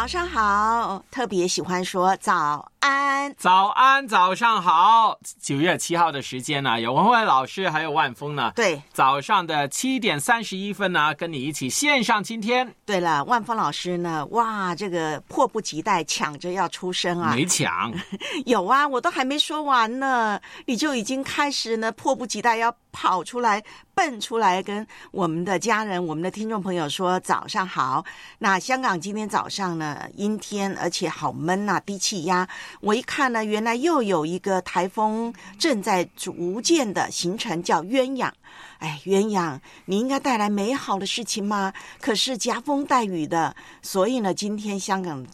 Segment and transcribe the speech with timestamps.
[0.00, 3.34] 早上好，特别喜欢说早安。
[3.36, 5.18] 早安，早上好。
[5.40, 8.52] 九月七号的时间呢，有文慧老师还有万峰呢。
[8.56, 14.24] 对早上的七点三十一分呢，跟你一起线上今天对了，万峰老师呢？
[14.30, 17.32] 哇，这个迫不及待抢着要出声啊！
[17.34, 17.92] 没抢，
[18.46, 23.62] 有啊，我都还没说完呢，你就已经开始呢，迫不及待要跑出来、
[23.94, 28.04] 蹦出来，跟我们的家人、我们的听众朋友说早上好。
[28.38, 32.48] 那香港今天早上呢，阴天，而且好闷呐、低气压。
[32.80, 38.30] 我一看呢，原来又有一个台风正在逐渐的形成，叫鸳鸯。
[38.78, 41.72] 哎，鸳鸯，你应该带来美好的事情吗？
[42.00, 45.26] 可是夹风带雨的，所以呢，今天香港，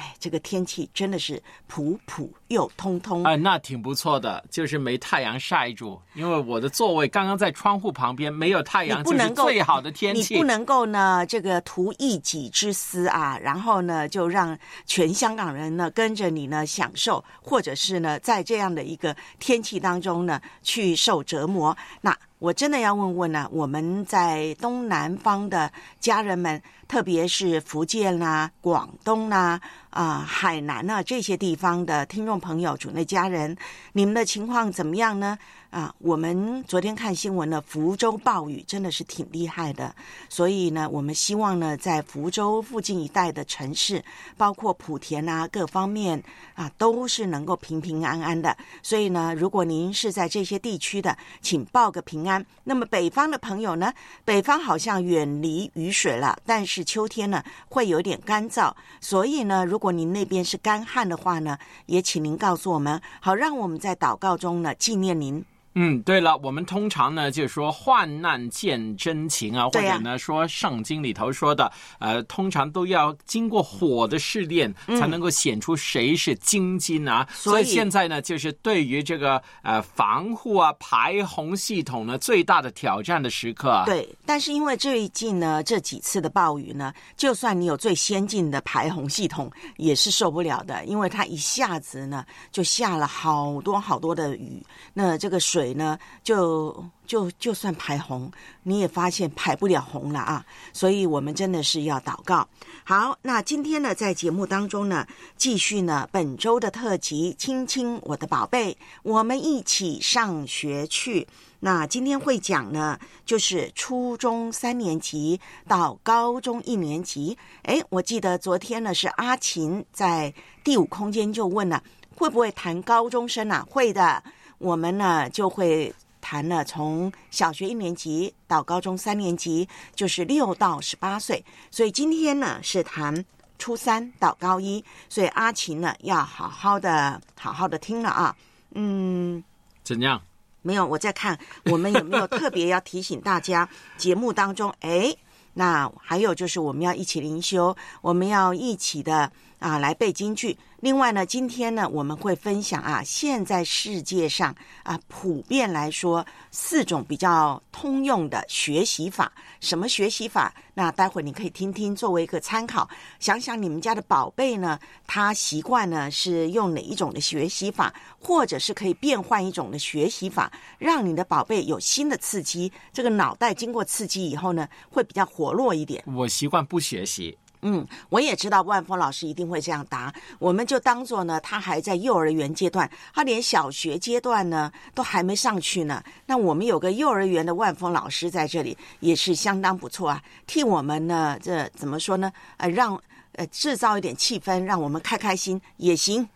[0.00, 3.22] 哎，这个天气真的是普普又通通。
[3.24, 6.00] 哎，那挺不错的，就是没太阳晒住。
[6.14, 10.32] 因为我的座位刚刚在窗户旁边，没有太阳就是你不能够最好的天气。
[10.34, 21.76] 你不能够呢，这个图一己之私啊，然后呢，就让全香港人呢跟着你呢享受，或者是呢，在这样的一个天气当中呢去受折磨。
[22.00, 25.70] 那我真的要问问呢，我们在东南方的
[26.00, 33.56] 家人们，特别是福建啦、广东啦、啊、海南啊这些地方的听众朋友、主内家人，
[33.92, 35.38] 你们的情况怎么样呢？
[35.70, 39.94] 啊，我们昨天看新闻呢，福州暴雨真的是挺厉害的，
[40.28, 44.04] 所以呢，我们希望呢，在福州附近一带的城市，
[44.36, 46.20] 包括莆田啊各方面
[46.54, 48.56] 啊，都是能够平平安安的。
[48.82, 52.44] 所以呢，如果您是在这些地区的，请报个平安。
[52.64, 53.92] 那么北方的朋友呢，
[54.24, 65.44] 北方好像远离雨水了，但是秋天呢会有点干燥，所以呢，如果您那边是干旱的话呢，也请您告诉我们，好让我们在祷告中呢纪念您。
[65.74, 71.70] 嗯，对了，我们通常呢就说患难见真情啊，或者呢说圣经里头说的，
[72.00, 77.26] 呃，通常都要经过火的试炼，才能够显出谁是精金啊。
[77.30, 83.84] 嗯所以现在呢，就是对于这个呃防护啊排洪系统呢最大的挑战的时刻啊。
[83.84, 94.60] 对，但是因为最近呢这几次的暴雨呢，就算你有最先进的排洪系统，也是受不了的，因为它一下子呢就下了好多好多的雨，
[94.92, 98.32] 那这个水水呢就就就算排洪，
[98.62, 102.48] 你也发现排不了洪了啊，所以我们真的是要祷告。
[102.84, 105.06] 好，那今天呢，在节目当中呢，
[105.36, 108.72] 继续呢本周的特辑《亲亲我的宝贝》，
[109.02, 111.28] 我们一起上学去。
[111.58, 115.38] 那今天会讲呢，就是初中三年级
[115.68, 117.36] 到高中一年级。
[117.64, 120.32] 诶，我记得昨天呢是阿琴在
[120.64, 121.82] 第五空间就问了，
[122.16, 123.66] 会不会谈高中生啊？
[123.68, 124.22] 会的，
[124.60, 131.42] 我们呢就会谈了从小学一年级到高中三年级，就是六到十八岁。
[131.70, 133.24] 所以今天呢是谈
[133.58, 138.36] 初三到高一，所以阿琴呢要好好的好好的听了啊。
[138.74, 139.42] 嗯。
[139.82, 140.20] 怎样？
[140.62, 143.66] 没有，我在看我们有没有特别要提醒大家，
[143.96, 145.16] 节目当中，哎，
[145.54, 150.58] 那还有就是我们要一起灵修，我们要一起的啊来背京剧。
[150.80, 159.30] 另外呢，今天呢我们会分享啊，现在世界上啊普遍来说四种比较通用的学习法。
[159.60, 160.52] 什么学习法？
[160.72, 162.88] 那待会你可以听听，作为一个参考。
[163.18, 172.72] 想想你们家的宝贝呢，他习惯呢是用哪一种的学习法，或者是可以变换一种的学习法，让你的宝贝有新的刺激。
[172.90, 176.02] 这个脑袋经过刺激以后呢，会比较活络一点。
[176.06, 177.36] 我习惯不学习。
[177.62, 186.02] 嗯，我也知道万峰老师一定会这样答，我们就当做呢，他还在幼儿园阶段，他连小学阶段呢都还没上去呢。
[186.26, 192.32] 那我们有个幼儿园的万峰老师在这里，也是相当不错啊，替我们呢，这怎么说呢？
[192.56, 193.00] 呃，让
[193.32, 196.28] 呃制造一点气氛，让我们开开心也行。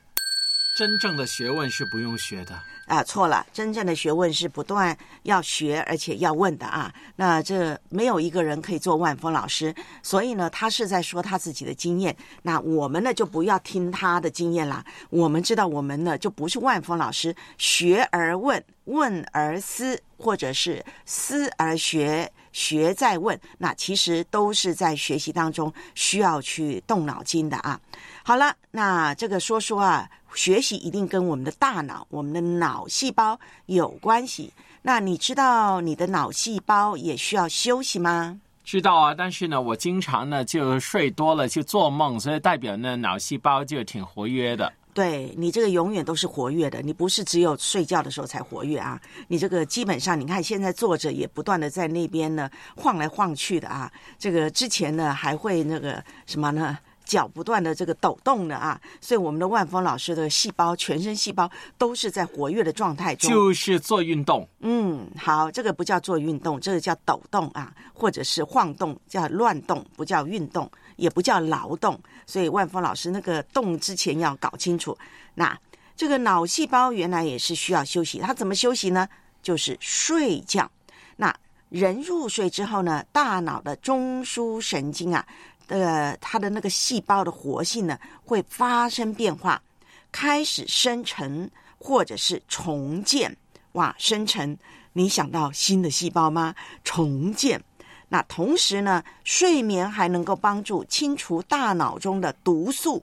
[0.76, 2.60] 真正的学问是不用学的。
[2.86, 3.46] 啊，错了！
[3.52, 6.92] 真正的学问是不断要学，而且要问的啊。
[7.16, 12.14] 那这没有一个人可以做万峰老师，所以呢，他是在说他自己的经验。
[12.42, 14.84] 那我们呢，就不要听他的经验啦。
[15.08, 23.38] 我们知道，我们呢就不是万峰老师，学而问，问而思，或者是思而学，学再问。
[23.58, 27.78] 那其实都是在学习当中需要去动脑筋的啊。
[28.22, 30.08] 好了，那这个说说啊。
[30.36, 34.52] 学习一定跟我们的大脑、我们的脑细胞有关系。
[34.82, 38.40] 那你知道你的脑细胞也需要休息吗？
[38.64, 44.72] 知道啊，但是呢，我经常呢就睡多了就做梦，所以代表呢脑细胞就挺活跃的。
[44.94, 48.98] 对你这个永远都是活跃的，你不是只有睡觉的时候才活跃啊。
[49.28, 53.92] 你这个基本上，你看现在坐着也不断的在那边呢晃来晃去的啊。
[54.18, 56.78] 这个之前呢还会那个什么呢？
[57.04, 64.48] 脚不断的这个抖动的啊，所以我们的万峰老师的细胞，全身细胞都是在活跃的状态中，就是做运动。
[64.60, 71.98] 嗯，好，这个不叫做运动，这个叫抖动啊，或者是晃动，叫乱动，不叫运动，也不叫劳动。
[72.26, 74.96] 所以万峰老师那个动之前要搞清楚。
[75.34, 75.58] 那
[75.96, 79.08] 这个脑细胞原来也是需要休息，它怎么休息呢？
[79.42, 80.70] 就是睡觉。
[81.16, 81.34] 那
[81.68, 85.26] 人入睡之后呢，大脑的中枢神经啊。
[85.68, 89.62] 呃，它的那个细胞的活性呢，会发生变化，
[90.12, 93.34] 开始生成或者是重建。
[93.72, 94.54] 哇，生成，
[94.92, 96.54] 你想到新的细胞吗？
[96.84, 97.62] 重建。
[98.08, 103.02] 那同时呢，睡眠还能够帮助清除大脑中的毒素，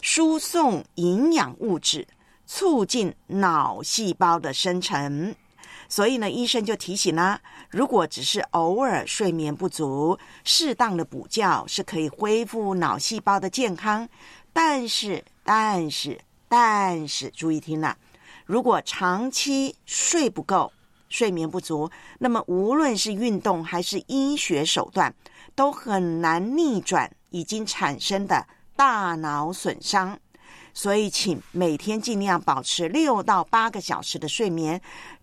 [0.00, 2.06] 输送营养物质，
[2.46, 5.34] 促进脑细胞的生成。
[5.88, 14.08] 所以呢，医生就提醒啦，如果只是偶尔睡眠不足，适当的补觉是可以恢复脑细胞的健康。
[14.52, 17.96] 但是，但是，但是，注意听了，
[18.46, 20.72] 如果长期睡不够、
[21.10, 21.90] 睡眠不足，
[22.20, 25.14] 那么无论是运动还是医学手段，
[25.54, 30.18] 都很难逆转已经产生的大脑损伤。
[30.72, 34.80] 所以，请每天尽量保持六到八个小时的睡眠，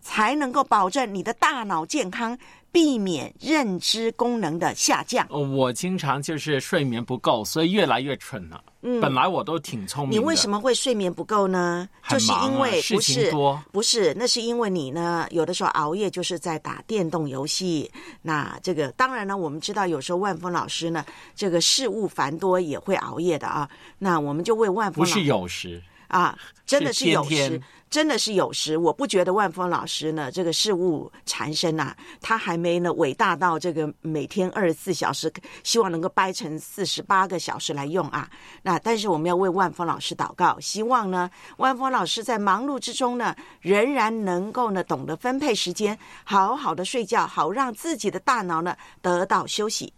[0.08, 2.38] 才能够保证你的大脑健康。
[2.70, 5.26] 避免认知功能的下降。
[5.30, 8.64] 我经常就是睡眠不够，所以越来越蠢了。
[8.82, 10.12] 嗯，本来我都挺聪明。
[10.12, 11.90] 你为什么会睡眠不够呢？
[12.08, 17.90] 就是因为不是多，不是，那是因为你呢，有的时候熬夜就是在打电动游戏。
[18.22, 21.04] 那这个当然呢，我们知道有时候万峰老师呢，
[21.36, 23.68] 这个事务繁多也会熬夜的啊。
[23.98, 25.82] 那我们就为万峰不是有时。
[26.10, 28.78] 啊，真的是有时，真的是有时。
[28.78, 35.32] 我不觉得万峰老师呢，这个事物缠身啊，他还没呢伟大到这个每天二十四小时，
[35.64, 38.30] 希望能够掰成四十八个小时来用啊。
[38.62, 49.94] 那但是我们要为万峰老师祷告，希望呢，万峰老师在忙碌之中呢，仍然能够呢懂得分配时间，好好的睡觉，好让自己的大脑呢得到休息。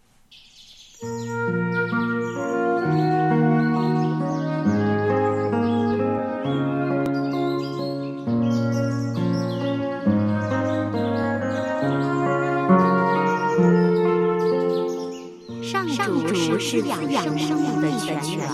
[16.50, 18.44] 不是滋养生命的泉源。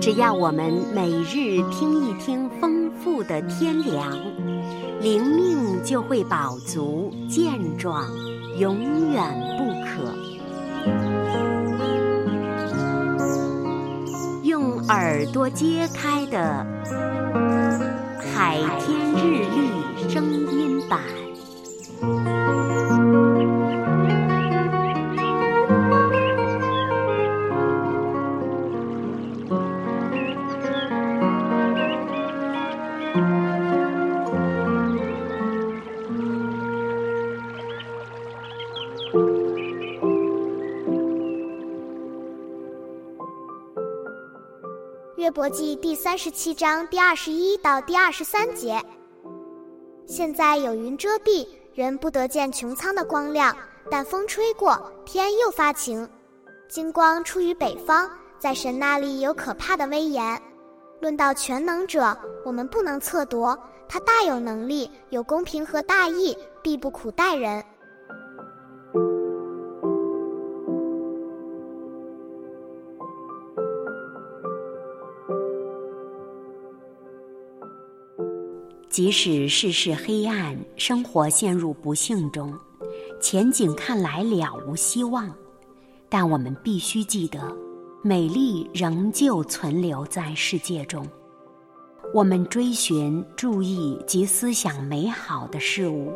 [0.00, 4.16] 只要我们每日听一听丰富的天粮，
[5.00, 8.08] 灵命就会饱足健壮，
[8.58, 9.24] 永远
[9.58, 10.14] 不渴。
[14.44, 16.64] 用耳朵揭开的
[18.32, 21.00] 《海天日历》声音版。
[45.34, 48.80] 国记第三十七章第二十一到第二十三节。
[50.06, 53.56] 现在有云遮蔽，人不得见穹苍的光亮。
[53.90, 56.08] 但风吹过，天又发晴。
[56.68, 60.40] 金光出于北方，在神那里有可怕的威严。
[61.00, 63.58] 论到全能者，我们不能测夺。
[63.88, 67.64] 他大有能力，有公平和大义，必不苦待人。
[78.92, 82.52] 即使世事黑暗，生活陷入不幸中，
[83.22, 85.34] 前景看来了无希望，
[86.10, 87.40] 但我们必须记得，
[88.02, 91.06] 美丽仍旧存留在世界中。
[92.12, 96.12] 我们追寻、注意及思想美好的事物，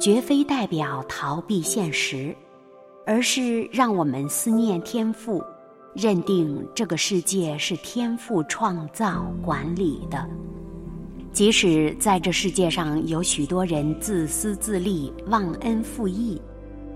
[0.00, 2.34] 绝非代表逃避现实，
[3.06, 5.40] 而是让我们思念天赋，
[5.94, 10.28] 认定这个世界是天赋创造、管理的。
[11.32, 16.40] 即使在这世界上有许多人自私自利、忘恩负义，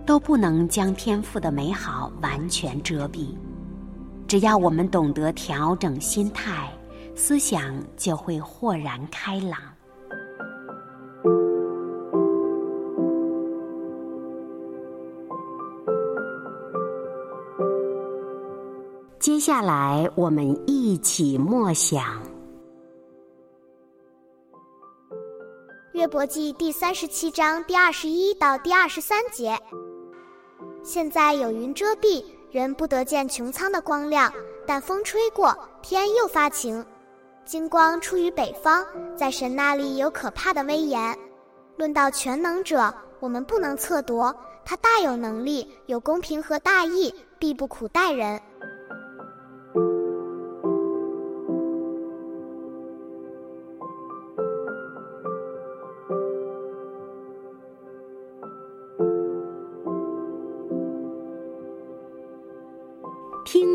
[0.04, 3.28] 都不能将天赋的美好完全遮蔽。
[4.26, 6.72] 只要我们懂得调整心态，
[7.14, 9.58] 思想就会豁然开朗。
[19.20, 22.31] 接下来，我们一起默想。
[25.92, 29.58] 约伯记第三十七章第二十一到第二十三节。
[30.82, 34.32] 现在有云遮蔽，人不得见穹苍的光亮；
[34.66, 36.82] 但风吹过，天又发晴。
[37.44, 41.18] 金光出于北方，在神那里有可怕的威严。
[41.76, 44.34] 论到全能者，我们不能测夺，
[44.64, 48.40] 他大有能力，有公平和大义，必不苦待人。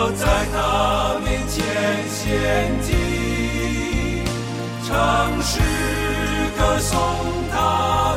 [0.00, 1.62] 要在他面前
[2.08, 2.94] 献祭，
[4.82, 5.60] 唱诗
[6.56, 6.98] 歌颂
[7.52, 8.16] 他。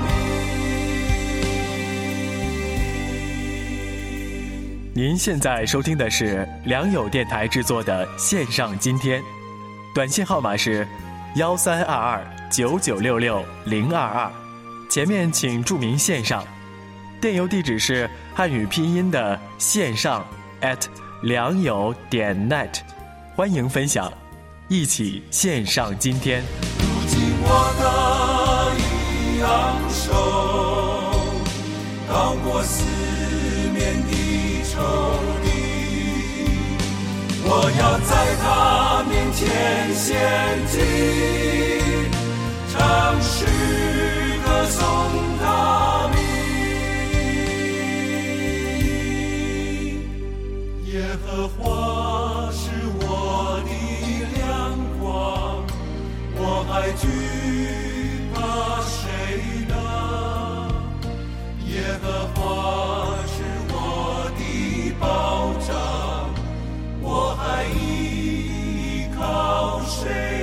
[4.93, 9.21] 您现在收听的是良友电台制作的线上今天，
[9.93, 10.87] 短信号码是
[11.35, 14.31] 幺三二二九九六六零二二，
[14.89, 16.45] 前面请注明线上，
[17.19, 20.25] 电邮地址是汉语拼音的线上
[20.61, 20.79] at
[21.23, 22.79] 良友点 net，
[23.33, 24.11] 欢迎分享，
[24.67, 26.43] 一起线上今天。
[26.77, 27.47] 如今我
[27.79, 27.83] 的
[28.77, 30.11] 一昂首，
[32.11, 32.83] 高过四
[33.71, 34.11] 面的
[34.65, 34.81] 仇
[35.45, 35.47] 敌。
[37.45, 38.11] 我要在
[38.41, 39.39] 他面前
[39.95, 40.19] 献
[40.67, 40.75] 祭，
[42.69, 42.75] 唱
[43.21, 43.45] 诗
[44.43, 44.83] 歌颂
[45.41, 46.09] 他
[51.13, 53.71] 耶和华是我的
[54.35, 55.63] 亮光，
[56.35, 57.05] 我还惧
[58.33, 58.97] 怕谁
[59.69, 59.75] 呢？
[61.67, 62.41] 耶和华
[63.27, 63.75] 是我
[64.39, 64.41] 的
[64.99, 65.69] 保障，
[66.99, 67.05] 我
[67.35, 69.21] 还依靠
[69.85, 70.42] 谁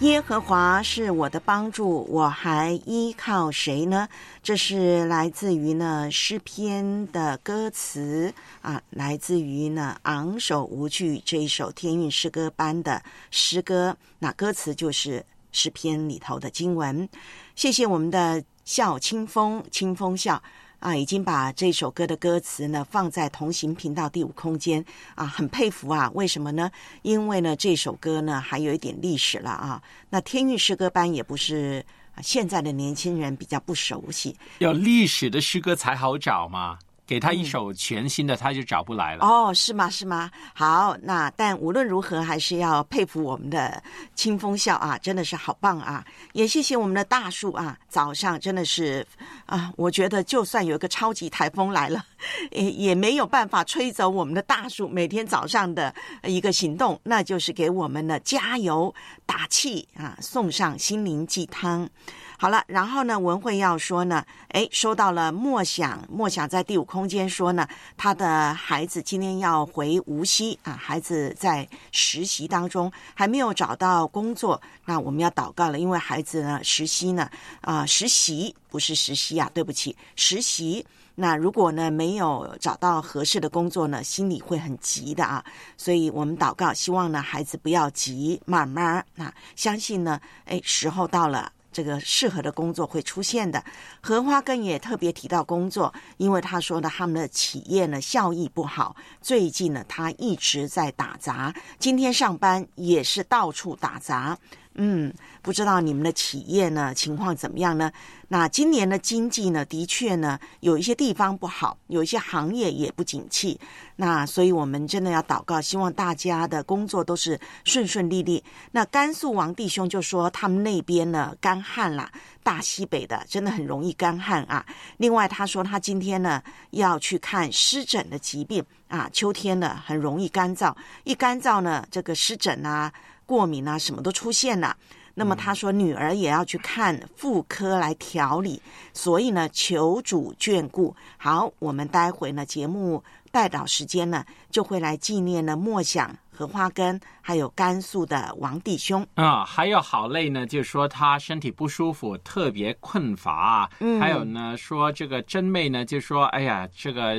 [0.00, 4.06] 耶和华是我的帮助，我还依靠谁呢？
[4.42, 13.96] 这是来自于呢诗篇的歌词啊，来自于呢昂首无惧这一首天韵诗歌班的诗歌。
[14.18, 17.08] 那歌词就是诗篇里头的经文。
[17.54, 20.42] 谢谢我们的笑清风，清风笑。
[20.78, 26.10] 啊，已经把这首歌的歌词呢放在同行频道第五空间啊，很佩服啊！
[26.14, 26.70] 为什么呢？
[27.02, 29.82] 因为呢这首歌呢还有一点历史了啊。
[30.10, 31.84] 那天韵诗歌班也不是
[32.22, 36.78] 现在的年轻人比较不熟悉要历史的诗歌才好找嘛。
[37.06, 39.24] 给他一首全新的，他就找不来了。
[39.24, 39.88] 哦，是吗？
[39.88, 40.30] 是吗？
[40.54, 43.82] 好，那但无论如何，还是要佩服我们的
[44.14, 46.04] 清风笑啊，真的是好棒啊！
[46.32, 49.06] 也谢谢我们的大树啊，早上真的是
[49.46, 52.04] 啊，我觉得就算有一个超级台风来了，
[52.50, 55.94] 也也没有办法吹走我们的大树每天早上的
[56.24, 58.92] 一个行动，那就是给我们的加油
[59.24, 61.88] 打气啊，送上心灵鸡汤。
[62.38, 67.66] 好了，然后呢，文慧要说呢，哎，收到了默想，默想在第五空间说呢，
[67.96, 77.30] 他的孩子今天要回无锡啊，孩子在实习当中还没有找到工作，那我们要祷告了，因为孩子呢实习呢
[77.62, 80.86] 啊实习不是实习啊，对不起，实习。
[81.18, 85.42] 那如果呢没有找到合适的工作呢，心里会很急的啊，
[85.78, 91.50] 所以我们祷告，希望呢孩子不要急，慢慢啊，相信呢，哎，时候到了。
[91.76, 93.62] 这个适合的工作会出现的。
[94.00, 104.38] 荷花根也特别提到工作，因为他说呢，他们的企业呢效益不好，最近呢他一直在打杂，今天上班也是到处打杂。
[104.78, 107.90] 嗯，不知道你们的企业呢情况怎么样呢？
[108.28, 113.58] 那今年的经济呢，的确呢有一些地方不好，有一些行业也不景气。
[113.96, 118.42] 那所以我们真的要祷告，希望大家的工作都是顺顺利利。
[118.72, 122.10] 那甘肃王弟兄就说，他们那边呢干旱啦，
[122.42, 124.66] 大西北的真的很容易干旱啊。
[124.98, 126.42] 另外他说，他今天呢
[126.72, 132.92] 要去看湿疹的疾病啊，秋天呢很容易干燥，一干燥呢这个湿疹啊。
[133.26, 134.76] 过敏啊，什么都出现了。
[135.18, 138.60] 那么他说，女儿也要去看妇科来调理，
[138.92, 140.94] 所以呢，求主眷顾。
[141.16, 143.02] 好，我们待会呢，节目
[143.32, 149.42] 带导时间呢，就会来纪念呢，默想荷花根，还有甘肃的王弟兄啊。
[149.42, 153.70] 还有好累呢，就说他身体不舒服，特别困乏。
[153.80, 157.18] 嗯，还有呢，说这个真妹呢，就说，哎呀，这个。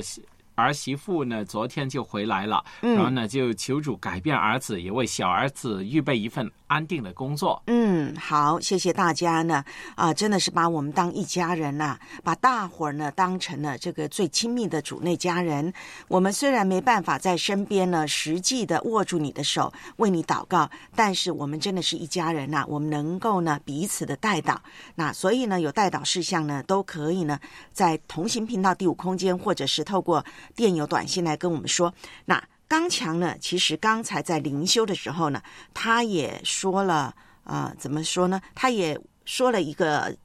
[0.58, 7.62] 儿媳妇呢，昨天就回来了，然后呢，就求主改变儿子，也为小儿子预备一份安定的工作。
[7.68, 9.64] 嗯，好，谢谢大家呢，
[9.96, 15.74] 啊，真的是把我们当一家人呐，把大伙儿呢当成了这个最亲密的主内家人。
[16.08, 24.62] 我们虽然没办法在身边呢，实际的握住你的手，为你祷告，但是我们真的是一家人呐，我们能够呢彼此的带导。
[24.96, 27.40] 那所以呢，有带导事项呢，都可以呢，
[27.72, 30.24] 在同行频道第五空间，或者是透过。
[30.56, 31.94] 电邮短信来跟我们说，
[32.26, 33.36] 那刚强呢？
[33.40, 35.42] 其实刚才在灵修的时候呢，
[35.74, 38.42] 他也说了，呃，怎么说呢？
[38.54, 40.16] 他也说了一个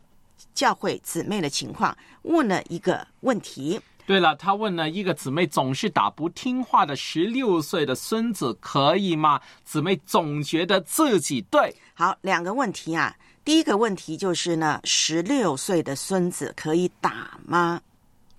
[0.53, 3.81] 教会姊妹的情况，问了一个问题。
[4.05, 9.41] 对了，他问了一个姊妹总是打不听话的十六岁的孙子可以吗？
[9.65, 11.77] 姊妹总觉得自己对。
[11.95, 13.15] 好，两个问题啊。
[13.45, 17.81] 第一个问题就是呢，十六岁的孙子可以打吗？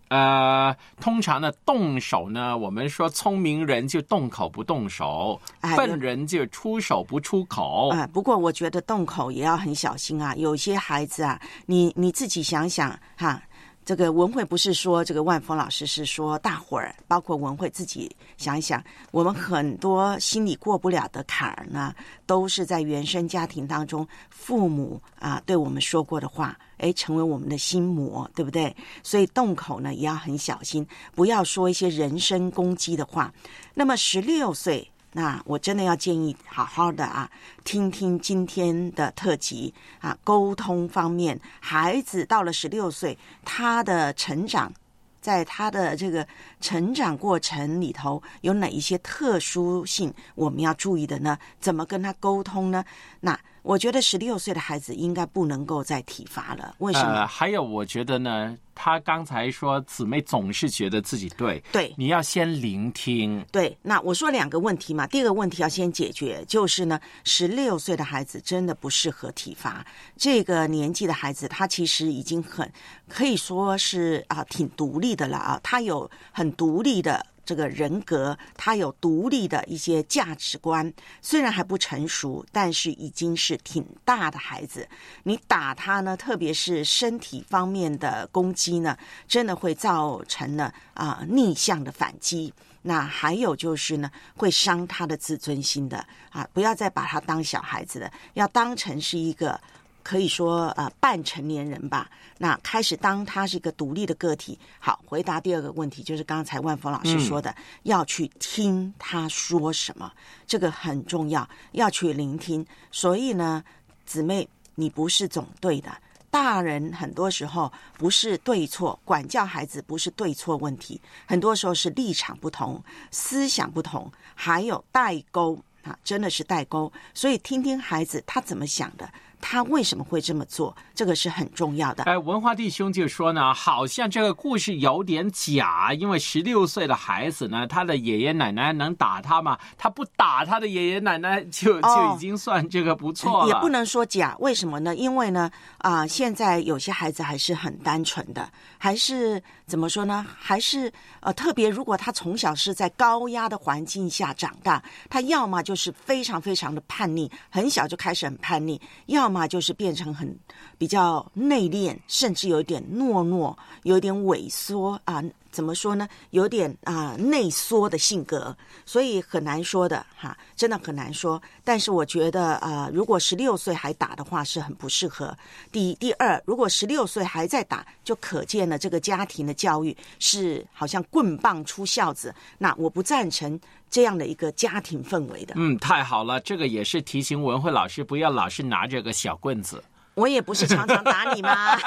[0.10, 5.40] 呃，通常呢，动手呢，我们说聪明人就动口不动手，
[5.76, 7.90] 笨人就出手不出口。
[7.90, 10.36] 啊，不过我觉得动口也要很小心啊。
[10.36, 13.42] 有些孩子啊，你你自己想想哈。
[13.86, 21.94] 这个文慧不是说这个万峰老师是说大伙儿，包括文慧自己想一想，我们很多心里过不了的坎儿呢，
[22.26, 28.74] 都是在原生家庭当中父母啊对我们说过的话，哎，成为我们的心魔，对不对？
[29.04, 33.34] 所以动口呢也要很小心，不要说一些人身攻击的话。
[33.74, 34.90] 那么十六岁。
[35.14, 37.30] 那我真的要建议好好的啊，
[37.64, 44.74] 听听今天的特辑啊，沟通方面，孩子到了十六岁，他的成长，
[45.22, 46.28] 在他的这个
[46.60, 51.38] 成长过程里头，有哪一些特殊性我们要注意的呢？
[51.60, 52.84] 怎么跟他沟通呢？
[53.22, 53.40] 那。
[53.64, 56.76] 我觉得十六岁的孩子应该不能够再体罚了。
[56.80, 57.26] 为什么？
[57.26, 63.44] 还有，我觉得呢，他刚才说姊妹总是觉得自己对，对，你要先聆听。
[63.54, 65.08] 对，那我说两个问题嘛。
[65.08, 69.86] 第一个问题要先解决，就是呢，十六岁的孩子真的不适合体罚。
[70.18, 72.70] 这个年纪的孩子，他其实已经很
[73.08, 77.26] 可以说是啊，挺独立的了啊，他有很独立的。
[77.46, 84.88] 这个人格，他有独立的一些价值观，虽然还不成熟，但是已经是挺大的孩子。
[85.24, 92.54] 你打他呢，特别是身体方面的攻击呢，真的会造成呢啊、逆向的反击。
[92.86, 96.46] 那还有就是呢，会伤他的自尊心的啊！
[96.52, 99.58] 不要再把他当小孩子了，要当成是一个
[100.04, 102.10] 可以说呃半成年人吧。
[102.38, 104.60] 那开始当他是一个独立的个体。
[104.78, 110.12] 好，回答第二个问题，就是刚才万峰老师说的，要去听他说什么，
[110.46, 112.66] 这个很重要，要去聆听。
[112.92, 113.64] 所以呢，
[114.06, 115.92] 姊妹，你不是总对的。
[116.30, 126.92] 大人很多时候不是对错，管教孩子不是对错问题，很多时候是立场不同、思想不同，还有代沟啊，真的是代沟。
[127.14, 129.08] 所以听听孩子他怎么想的，
[129.46, 132.06] 他为什么会这么做，这个是很重要的。
[132.06, 139.60] 哎，文化弟兄就说呢，好像这个故事有点假，因为十六岁的孩子呢，他的爷爷奶奶能打他吗？
[139.78, 143.48] 他不打他的爷爷奶奶就，就哦已经算这个不错了。
[143.50, 144.96] 也不能说假，为什么呢？
[144.96, 150.26] 因为呢，啊、现在有些孩子还是很单纯的，还是怎么说呢？
[150.40, 160.34] 还是呃，特别如果他从小是在高压的环境下长大，他要么就是非常非常的叛逆，很小就开始很叛逆，要么就是变成很
[160.78, 165.22] 比较内敛，甚至有一点懦弱，有一点萎缩啊。
[165.54, 166.10] 怎么说呢？
[166.32, 168.54] 有点啊、内缩的性格，
[168.86, 171.40] 所以很难说的哈，真的很难说。
[171.64, 175.38] 但是我觉得啊、如果十六岁还打的话，是很不适合。
[175.72, 182.34] 第一，第二，如果十六岁还在打，就可见了这个家庭的教育是好像棍棒出孝子。
[182.58, 183.60] 那我不赞成
[183.92, 185.54] 这样的一个家庭氛围的。
[185.56, 189.84] 嗯，太好了，这个也是提醒文慧老师不要老是拿着个小棍子。
[190.16, 191.78] 我也不是常常打你吗？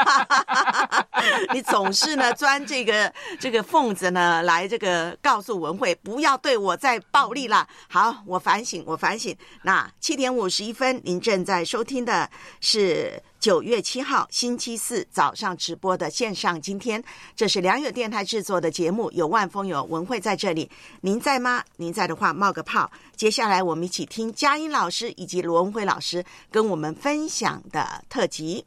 [1.55, 7.67] 你总是呢钻这个这个缝子呢，来这个告诉文慧不要对我再暴力了。
[7.89, 9.37] 好，我反省，我反省。
[9.63, 12.29] 那七点五十一分，您正在收听的
[12.61, 16.61] 是九月七号星期四早上直播的线上。
[16.61, 17.03] 今天
[17.37, 20.69] 这是良友电台制作的节目，有万峰有文慧在这里，
[21.01, 21.63] 您在吗？
[21.77, 22.91] 您在的话冒个泡。
[23.15, 28.65] 接下来我们一起听佳音老师以及罗文慧老师跟我们分享的特辑。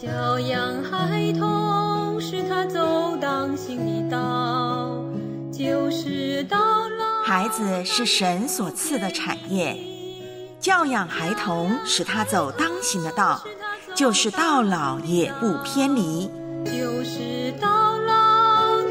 [0.00, 5.02] 教养孩童，使他走当行的道，
[5.50, 6.58] 就是到
[6.90, 7.22] 老。
[7.24, 9.76] 孩子是神所赐的产业，
[10.60, 13.42] 教养孩童，使他走当行的道，
[13.94, 16.30] 就是到老也不偏离。
[16.64, 18.12] 就是到老，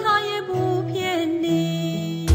[0.03, 2.27] 他也不偏离。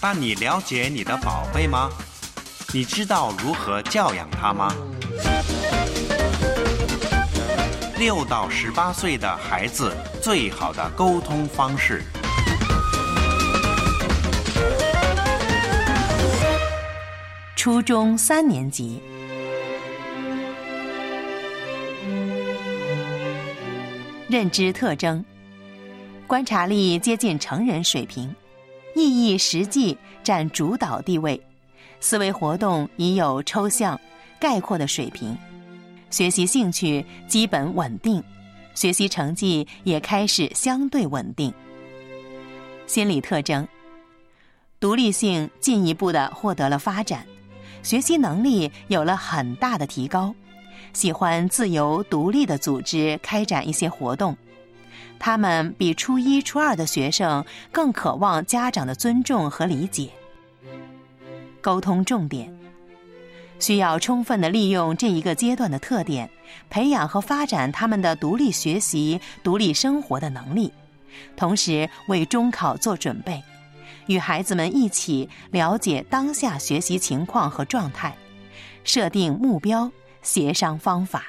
[0.00, 1.90] 但你了解你的宝贝吗？
[2.72, 4.72] 你知道如何教养他吗？
[7.98, 12.02] 六到十八岁的孩子最好的沟通方式。
[17.54, 19.00] 初中三年级，
[24.32, 25.22] 认知特征：
[26.26, 28.34] 观察力接近成人水平，
[28.96, 31.38] 意义实际占主导地位，
[32.00, 34.00] 思维活动已有抽象、
[34.40, 35.36] 概括的水平，
[36.08, 38.24] 学习兴趣基本稳定，
[38.74, 41.52] 学习成绩也开始相对稳定。
[42.86, 43.68] 心理特征：
[44.80, 47.26] 独立性进一步的获得了发展。
[47.82, 50.34] 学习能力有了很大的提高，
[50.92, 54.36] 喜欢自由独立的组织开展一些活动。
[55.18, 60.10] 他们比初一、初二的学生更渴望家长的尊重和理解。
[61.60, 62.52] 沟通重点
[63.60, 66.28] 需要充分的利用这一个阶段的特点，
[66.68, 70.72] 培养和发展他们的独立学习、独立生活的能力，
[71.36, 73.40] 同时为中考做准备。
[74.08, 78.12] 与孩子们一起了解当下学习情况和状态，
[78.82, 79.88] 设定目标，
[80.22, 81.24] 协商方法。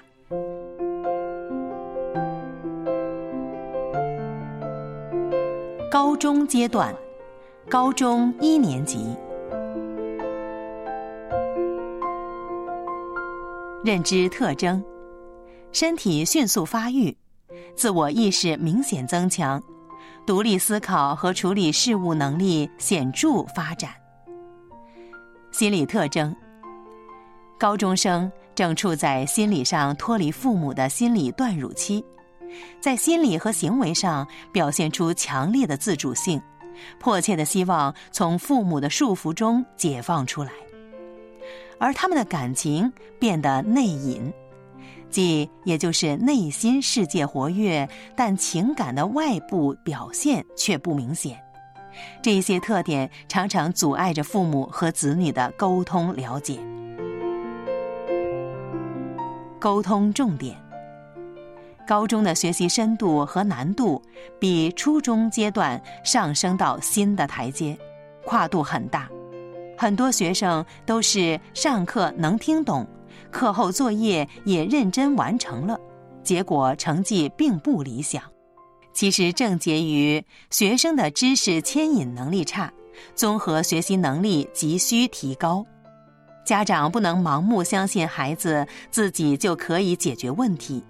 [5.92, 6.96] 高中阶段，
[7.70, 9.16] 高中一年级，
[13.84, 14.84] 认知特征：
[15.72, 17.16] 身体迅速发育，
[17.76, 19.62] 自我意识明显增强。
[20.26, 23.92] 独立思考和处理事务能力显著发展。
[25.52, 26.34] 心理特征：
[27.60, 32.04] 高中生正处在心理上脱离父母的心理断乳期，
[32.80, 36.42] 在心理和行为上表现出强烈的自主性，
[37.00, 40.52] 迫切的希望从父母的束缚中解放出来，
[41.80, 44.32] 而他们的感情变得内隐。
[45.10, 51.40] 即也就是内心世界活跃，但情感的外部表现却不明显。
[52.24, 56.60] 这些特点常常阻碍着父母和子女的沟通了解。
[59.64, 60.58] 沟通重点：
[61.88, 64.02] 高中的学习深度和难度
[64.38, 67.78] 比初中阶段上升到新的台阶，
[68.26, 69.10] 跨度很大。
[69.78, 72.86] 很多学生都是上课能听懂，
[73.32, 75.80] 课后作业也认真完成了，
[76.24, 78.22] 结果成绩并不理想。
[78.92, 82.70] 其实症结于学生的知识牵引能力差，
[83.16, 85.66] 综合学习能力急需提高。
[86.46, 90.84] 家长不能盲目相信孩子自己就可以解决问题，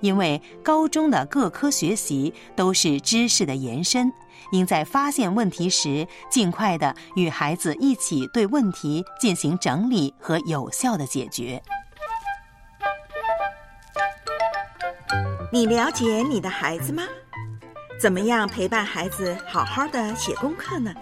[0.00, 4.12] 因为高中的各科学习都是知识的延伸。
[4.52, 11.62] 应在发现问题时，尽快的与孩子一起对问题进行整理和有效的解决。
[15.52, 17.02] 你了解你的孩子吗？
[18.00, 20.94] 怎么样陪伴孩子好好的写功课呢？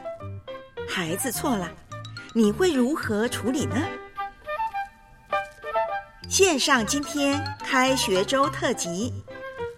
[0.89, 1.71] 孩子错了，
[2.37, 3.83] 你会如何处理呢？
[6.29, 9.11] 线上今天开学周特辑，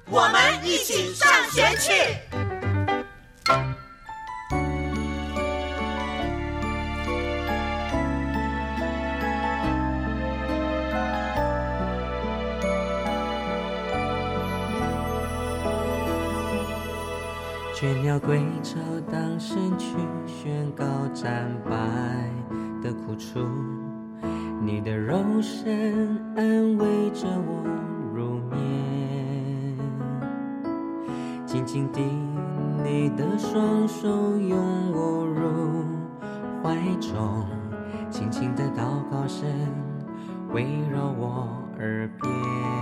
[0.06, 2.18] 我们一起上学去。
[17.80, 18.76] 倦鸟归巢，
[19.08, 19.94] 当身躯
[20.26, 21.70] 宣告战败
[22.82, 23.38] 的苦楚。
[24.60, 27.62] 你的柔声安慰着我
[28.12, 29.78] 入眠，
[31.46, 32.00] 紧紧地，
[32.82, 34.58] 你的双手拥
[34.92, 35.84] 我入
[36.60, 37.46] 怀中，
[38.10, 39.48] 轻轻的祷告声
[40.52, 42.77] 围绕我耳边。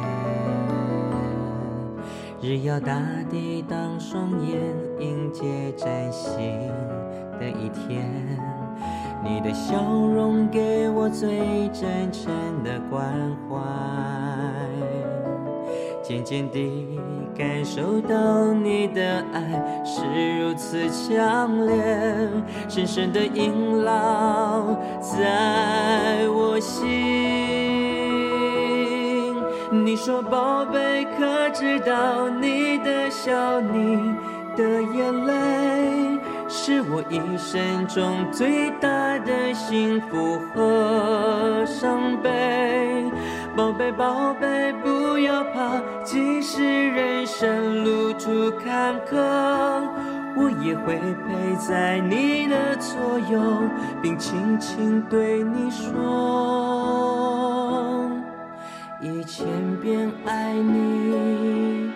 [2.42, 4.60] 日耀大地，当双眼
[4.98, 6.34] 迎接崭新
[7.40, 8.06] 的一天。
[9.24, 12.30] 你的笑容给我最真诚
[12.62, 13.58] 的关怀，
[16.02, 17.00] 渐渐地
[17.34, 20.04] 感受到你的爱是
[20.38, 21.74] 如此强烈，
[22.68, 27.45] 深深的萦绕在我心。
[29.70, 34.14] 你说宝贝，可知道你的笑，你
[34.56, 43.04] 的眼泪，是我一生中最大的幸福和伤悲。
[43.56, 49.16] 宝贝，宝贝，不要怕，即使人生路途坎坷，
[50.36, 50.94] 我也会
[51.26, 53.40] 陪在你的左右，
[54.00, 57.35] 并轻轻对你说。
[59.00, 59.46] 一千
[59.82, 61.90] 遍爱你，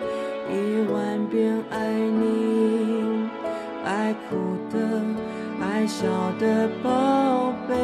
[0.49, 3.27] 一万遍爱你，
[3.83, 5.01] 爱哭的，
[5.59, 6.07] 爱笑
[6.39, 7.75] 的宝贝，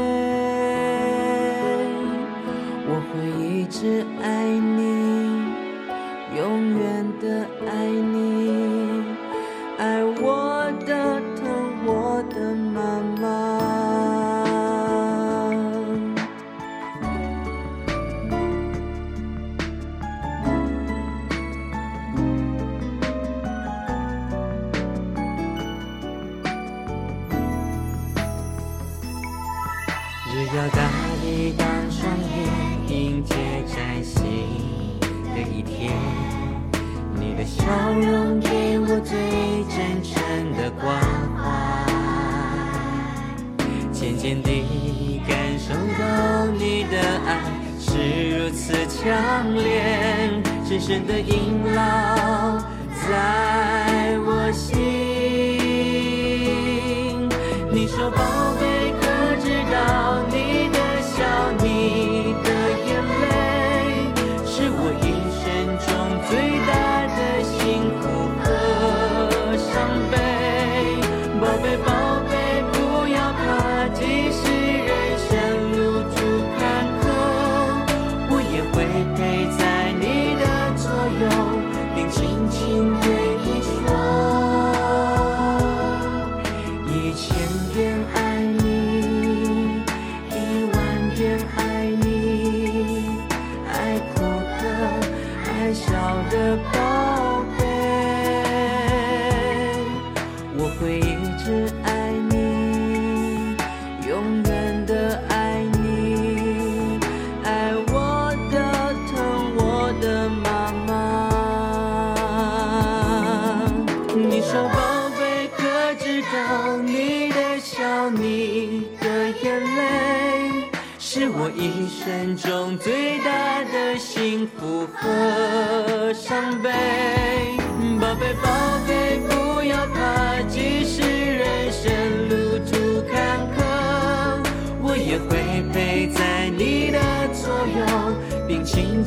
[50.98, 51.37] 深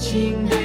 [0.00, 0.59] 情人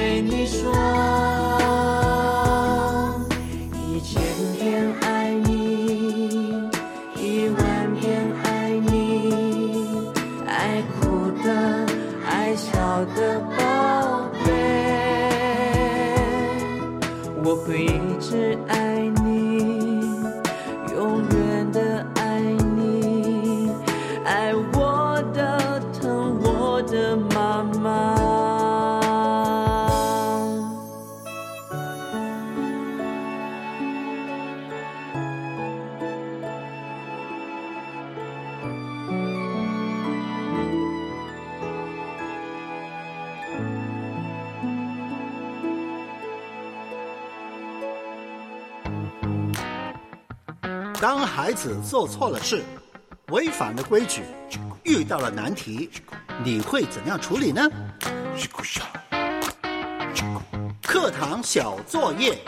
[51.66, 52.62] 子做错了事，
[53.32, 54.22] 违反了规矩，
[54.84, 55.90] 遇到了难题，
[56.44, 57.68] 你会怎样处理呢？
[60.80, 62.38] 课堂小作业。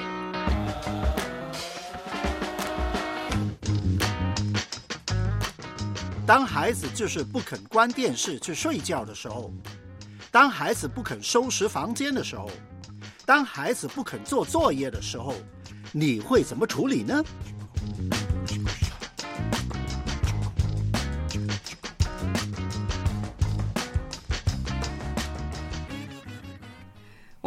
[6.25, 9.53] 当孩子就是不肯关电视去睡觉的时候，
[10.31, 12.49] 当孩子不肯收拾房间的时候，
[13.27, 15.35] 当孩子不肯做作业的时候，
[15.91, 17.21] 你会怎么处理呢？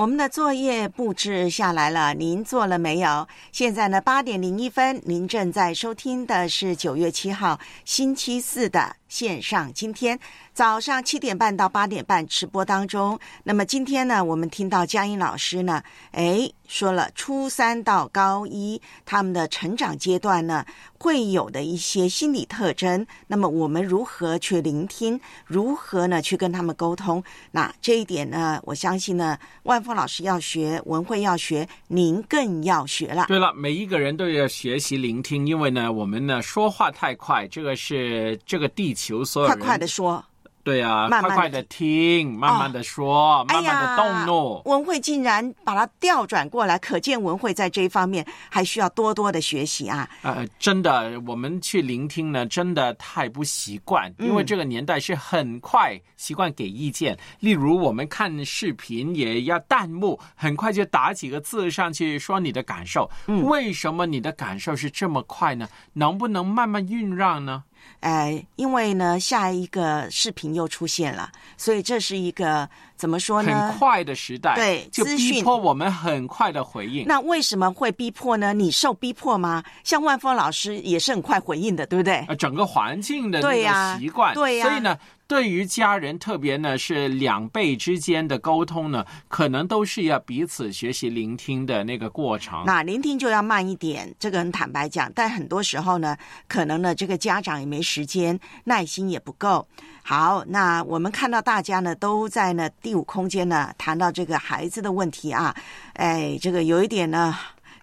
[0.01, 3.27] 我们的作业布置下来了，您做了没有？
[3.51, 10.19] 现在呢，八点零一分，您正在收听的是九月七号星期四的线上今天
[10.55, 13.19] 早上七点半到八点半直播当中。
[13.43, 15.83] 那么今天呢，我们听到佳音老师呢，
[16.13, 20.65] 哎，说了初三到高一他们的成长阶段呢
[20.97, 23.05] 会有的一些心理特征。
[23.27, 25.19] 那么我们如何去聆听？
[25.45, 27.21] 如何呢去跟他们沟通？
[27.51, 33.25] 那这一点呢，我相信呢，万峰老师要学，文慧要学，您更要学了。
[33.27, 40.23] 对了，每一个人都要学习聆听，因为呢，我们呢说话太快，这个是这个地球所有人快快的说。
[40.63, 44.57] 对啊，慢慢快快的听，慢慢的说，慢慢的动怒。
[44.57, 50.07] 哎文慧竟然把它调转过来，可见文慧在这一方面还需要多多的学习啊！
[50.21, 57.17] 呃，真的，我们去聆听呢，真的太不习惯，因为嗯这个年代是很快习惯给意见。
[57.39, 63.09] 例如，我们看视频也要弹幕，很快就打几个字上去说你的感受。
[63.27, 65.67] 嗯为什么你的感受是这么快呢？
[65.93, 67.63] 能不能慢慢酝酿呢？
[68.01, 73.69] 哎，因为呢，下一个视频又出现了，所以这是一个怎么说呢？
[73.69, 77.05] 很快的时代，对就逼迫我们很快的回应。
[77.05, 78.53] 那为什么会逼迫呢？
[78.53, 79.63] 你受逼迫吗？
[79.83, 82.25] 像万峰老师也是很快回应的，对不对？
[82.27, 84.97] 呃，整个环境的那对呀个习惯，对呀所以呢，
[85.31, 92.65] 对于家人，特别呢是两辈之间的沟通呢，可能都是要彼此学习聆听的那个过程。
[92.65, 96.17] 那聆听就要慢一点，这个很坦白讲，但很多时候呢，
[96.49, 99.65] 可能呢，这个家长也没时间，耐心也不够。
[100.03, 105.55] 好，那我们看到大家呢都在呢第五空间呢谈到这个孩子的问题啊，
[105.93, 107.33] 哎，这个有一点呢。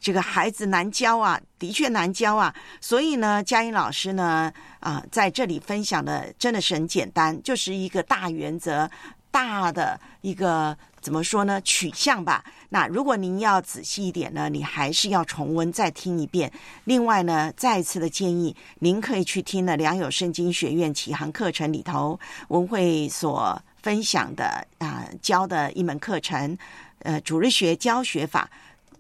[0.01, 8.89] 这个孩子难教啊，的确难教啊，所以呢，佳音老师呢，啊、在这里分享的真的是很简单，就是一个大原则，
[9.31, 12.45] 大的一个怎么说呢取向吧。
[12.71, 16.53] 那如果您要仔细一点呢，你还是要重温再听一遍。
[16.85, 26.57] 另外呢，再一次的建议，您可以去听了良友圣经学院启航课程里头文慧所分享的啊、教的一门课程，
[27.01, 28.49] 呃，主日学教学法。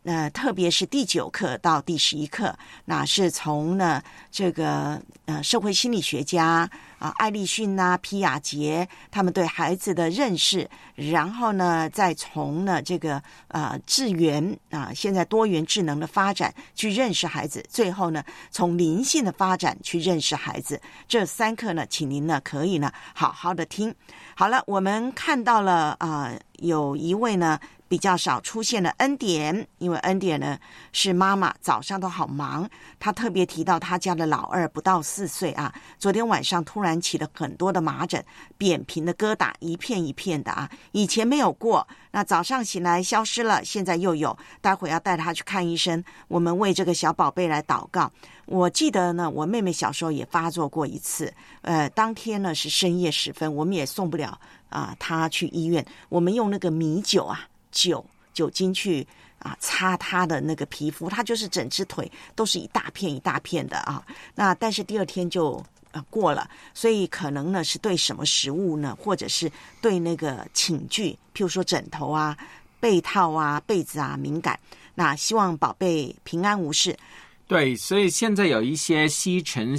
[0.08, 6.66] 呃，特别是第九课到第十一课，那是从呢这个呃社会心理学家
[6.98, 20.80] 啊、艾利逊呐、皮亚杰他们对孩子的认识，然后呢再从呢这个呃智源啊、现在多元智能的发展去认识孩子，最后呢从灵性的发展去认识孩子。
[21.06, 23.94] 这三课呢，请您呢可以呢好好的听。
[24.34, 27.58] 好了，我们看到了啊、有一位呢。
[27.90, 30.58] 比较少出现的恩典，因为恩典呢
[30.92, 32.68] 是妈妈早上都好忙，
[33.00, 37.00] 她特别提到她家的老二不到四岁啊，昨天晚上突然。
[37.00, 38.22] 起了很多的麻疹，
[38.58, 41.88] 扁平的疙瘩，一片一片的啊，以前没有过。
[42.10, 46.04] 那早上醒来消失了，现在又有，待会要带他去看医生。
[46.26, 48.10] 我们为这个小宝贝来祷告。
[48.44, 51.32] 我记得呢，我妹妹小时候也发作过一次，
[51.62, 54.38] 呃，当天呢是深夜时分，我们也送不了
[54.68, 59.06] 啊他去医院，我们用那个米酒啊酒酒精去
[59.38, 64.04] 啊擦他的那个皮肤，他就是整只腿都是一大片一大片的啊。
[64.34, 65.64] 那但是第二天就。
[65.92, 69.50] 呃，过了，所以可能呢是对什么食物呢，或者是
[69.80, 72.36] 对那个寝具，譬如说枕头啊、
[72.78, 74.60] 被套啊、被子啊敏感。
[74.94, 76.94] 那希望宝贝平安无事。
[77.46, 79.78] 对，所以现在有一些吸尘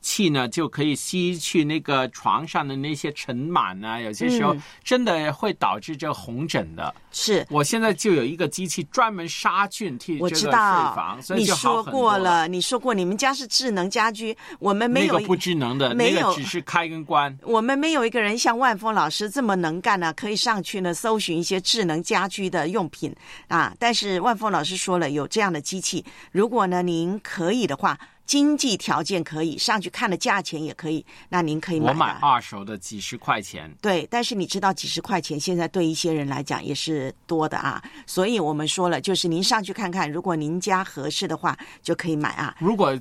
[0.00, 4.00] 器呢，就可以吸去那个床上的那些尘螨呢。
[4.00, 6.94] 有些时候真的会导致这红疹的。
[7.10, 17.36] 是我现在就有一个机器专门杀菌替我知道，你说过了，你说过你们家是智能家居，我们没有那个不智能的，没有只是开跟关。
[17.42, 23.14] 我们没有一个人像万峰老师这么能干呢，可以上去呢搜寻一些智能家居的用品
[23.48, 23.74] 啊。
[23.78, 27.98] 但是万峰老师说了，有这样的机器，如果呢您可以的话。
[28.32, 31.88] 经济条件可以上去看的价钱也可以，那您可以买。
[31.88, 33.70] 我买二手的几十块钱。
[33.82, 42.56] 对，但是你知道几十块钱现在对一些人来讲也是多的啊，所以我们说了，就是您上去看看，如果您家合适的话，就可以买啊。
[42.58, 42.98] 如果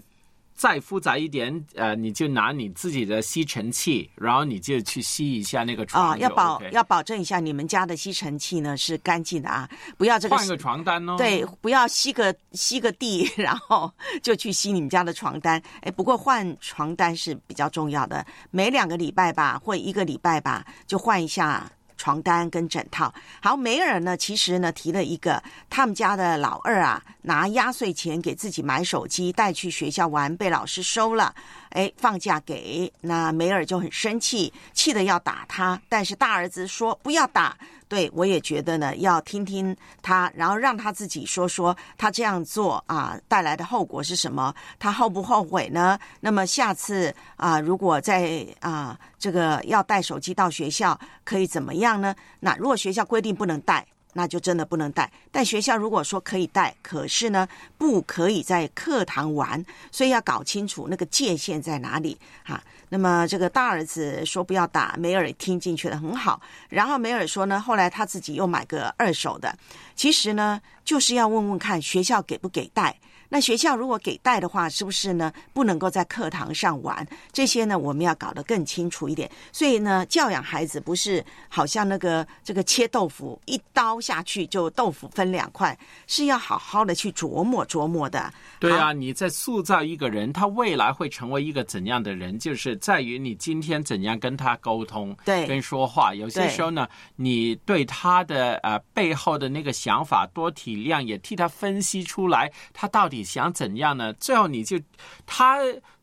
[0.62, 6.09] 再复杂一点，呃，你就拿你自己的吸尘器，然后你就去吸一下那个床。
[6.09, 11.16] 啊，要保要保证一下你们家的吸尘器呢是干净的啊，不要这个换个床单哦。
[11.18, 13.91] 对，不要吸个吸个地，然后
[14.22, 15.59] 就去吸你们家的床单。
[15.82, 21.68] 哎，不过换床单是比较重要的，每两个礼拜吧，或一个礼拜吧，就换一下。
[22.02, 24.18] 床单跟枕套，好，梅尔呢？
[24.18, 31.36] 其实呢，提了一个他们家的老二啊，拿压岁钱给自己买手机，带去学校玩，被老师收了。
[31.72, 35.82] 哎，放假给那梅尔就很生气，气得要打他。
[35.89, 37.57] 但是大儿子说不要打。
[37.88, 45.99] 对我也觉得呢，要听听他，然后让他自己说说他这样做啊带来的后果是什么，他后不后悔呢？
[46.22, 52.15] 那么下次啊，如果在啊这个要带手机到学校，可以怎么样呢？
[52.39, 53.86] 那如果学校规定不能带。
[54.14, 57.47] 那就真的不能带，但学校如果说可以带，可是呢，
[57.78, 62.62] 不可以在课堂玩，所以要搞清楚那个界限在哪里哈。
[62.89, 66.41] 那么这个大儿子说不要打，梅尔听进去了，很好。
[66.70, 69.57] 然后梅尔说呢，后来他自己又买个二手的，
[69.95, 72.99] 其实呢，就是要问问看学校给不给带。
[73.34, 75.32] 那学校如果给带的话，是不是呢？
[75.54, 77.80] 不能够在课堂上玩这些呢？
[77.80, 79.32] 我们要搞得更清楚一点。
[79.54, 88.34] 所以呢，教养孩子不是好像那个这个切豆腐，一刀下去就豆腐分两块，是要好好的去琢磨琢磨的。
[88.60, 96.14] 对啊，你在塑造一个人，他未来会成为一个怎样的人，就是在于你今天怎样跟他沟通，对，跟说话。
[96.14, 103.20] 有些时候呢，你对他的呃背后的那个想法多体谅，也替他分析出来，他到底。
[103.24, 104.13] 想怎样呢？
[104.13, 104.80] 最后你就
[105.26, 105.59] 他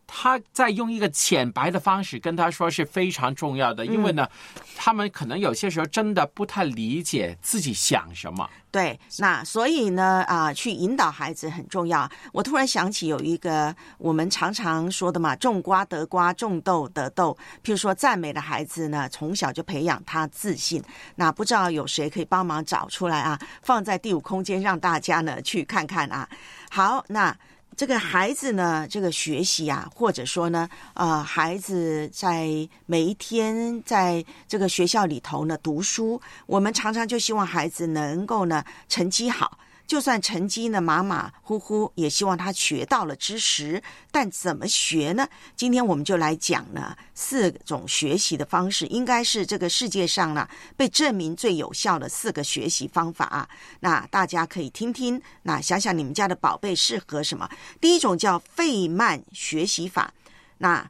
[0.09, 4.27] 他在用一个浅白的方式跟他说是非常重要的，因为呢，
[4.75, 8.49] 他们可能有些时候真的不太理解自己想什么。
[8.71, 12.11] 对，那所以呢啊，去引导孩子很重要。
[12.33, 17.37] 我突然想起有一个我们常常说的嘛，种瓜得瓜，种豆得豆。
[17.63, 20.83] 譬如说，赞美的孩子呢，从小就培养他自信。
[21.17, 23.39] 那不知道有谁可以帮忙找出来啊？
[23.63, 26.29] 放在第五空间，让大家呢去看看啊。
[26.71, 27.35] 好，那
[27.79, 39.57] 这个孩子呢，这个学习啊，或者说呢，呃，孩子在每一天在这个学校里头呢读书，我们常常就希望孩子能够呢成绩好。
[39.89, 43.83] 就算成绩呢马马虎虎，也希望他学到了知识。
[44.13, 45.27] 但怎么学呢？
[45.57, 53.49] 今天我们就来讲呢四种学习的方式，应该是这个世界上呢被证明最有效的四个学习方法啊。
[53.81, 57.49] 那大家可以听听，那想想你们家的宝贝适合什么？
[57.81, 60.13] 第一种叫费曼学习法，
[60.59, 60.89] 那。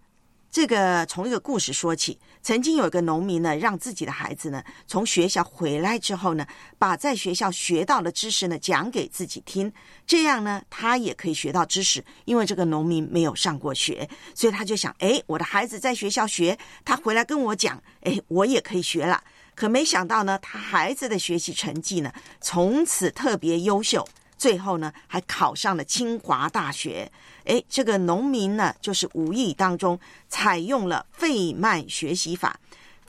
[0.50, 2.18] 这个从一个故事说起，
[2.48, 6.46] 曾经有一个农民呢，让自己的孩子呢从学校回来之后呢，
[6.78, 9.70] 把在学校学到的知识呢讲给自己听，
[10.06, 12.02] 这样呢他也可以学到知识。
[12.24, 19.22] 因为这个农民没有上过学，所以他就想：哎，我的孩子在学校学，他回来跟我讲，哎，我也可以学了。
[19.54, 24.08] 可没想到呢，他孩子的学习成绩呢从此特别优秀。
[24.38, 27.10] 最后呢，还考上了清华大学。
[27.44, 32.58] 哎，这个农民呢，就是无意当中采用了费曼学习法。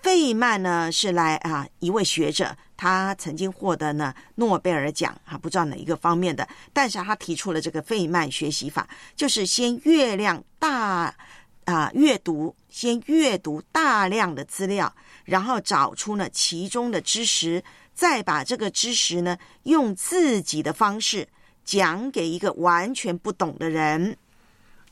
[0.01, 6.47] 费曼呢，是来啊一位学者，他曾经获得呢诺贝尔奖啊，不知道哪一个方面的。
[6.73, 11.15] 但是他提出了这个费曼学习法，就是先月亮大。
[11.65, 14.91] 啊阅读，先阅读大量的资料，
[15.23, 17.63] 然后找出呢其中的知识，
[17.99, 21.27] 再把这个知识呢用自己的方式
[21.65, 24.15] 讲给一个完全不懂的人。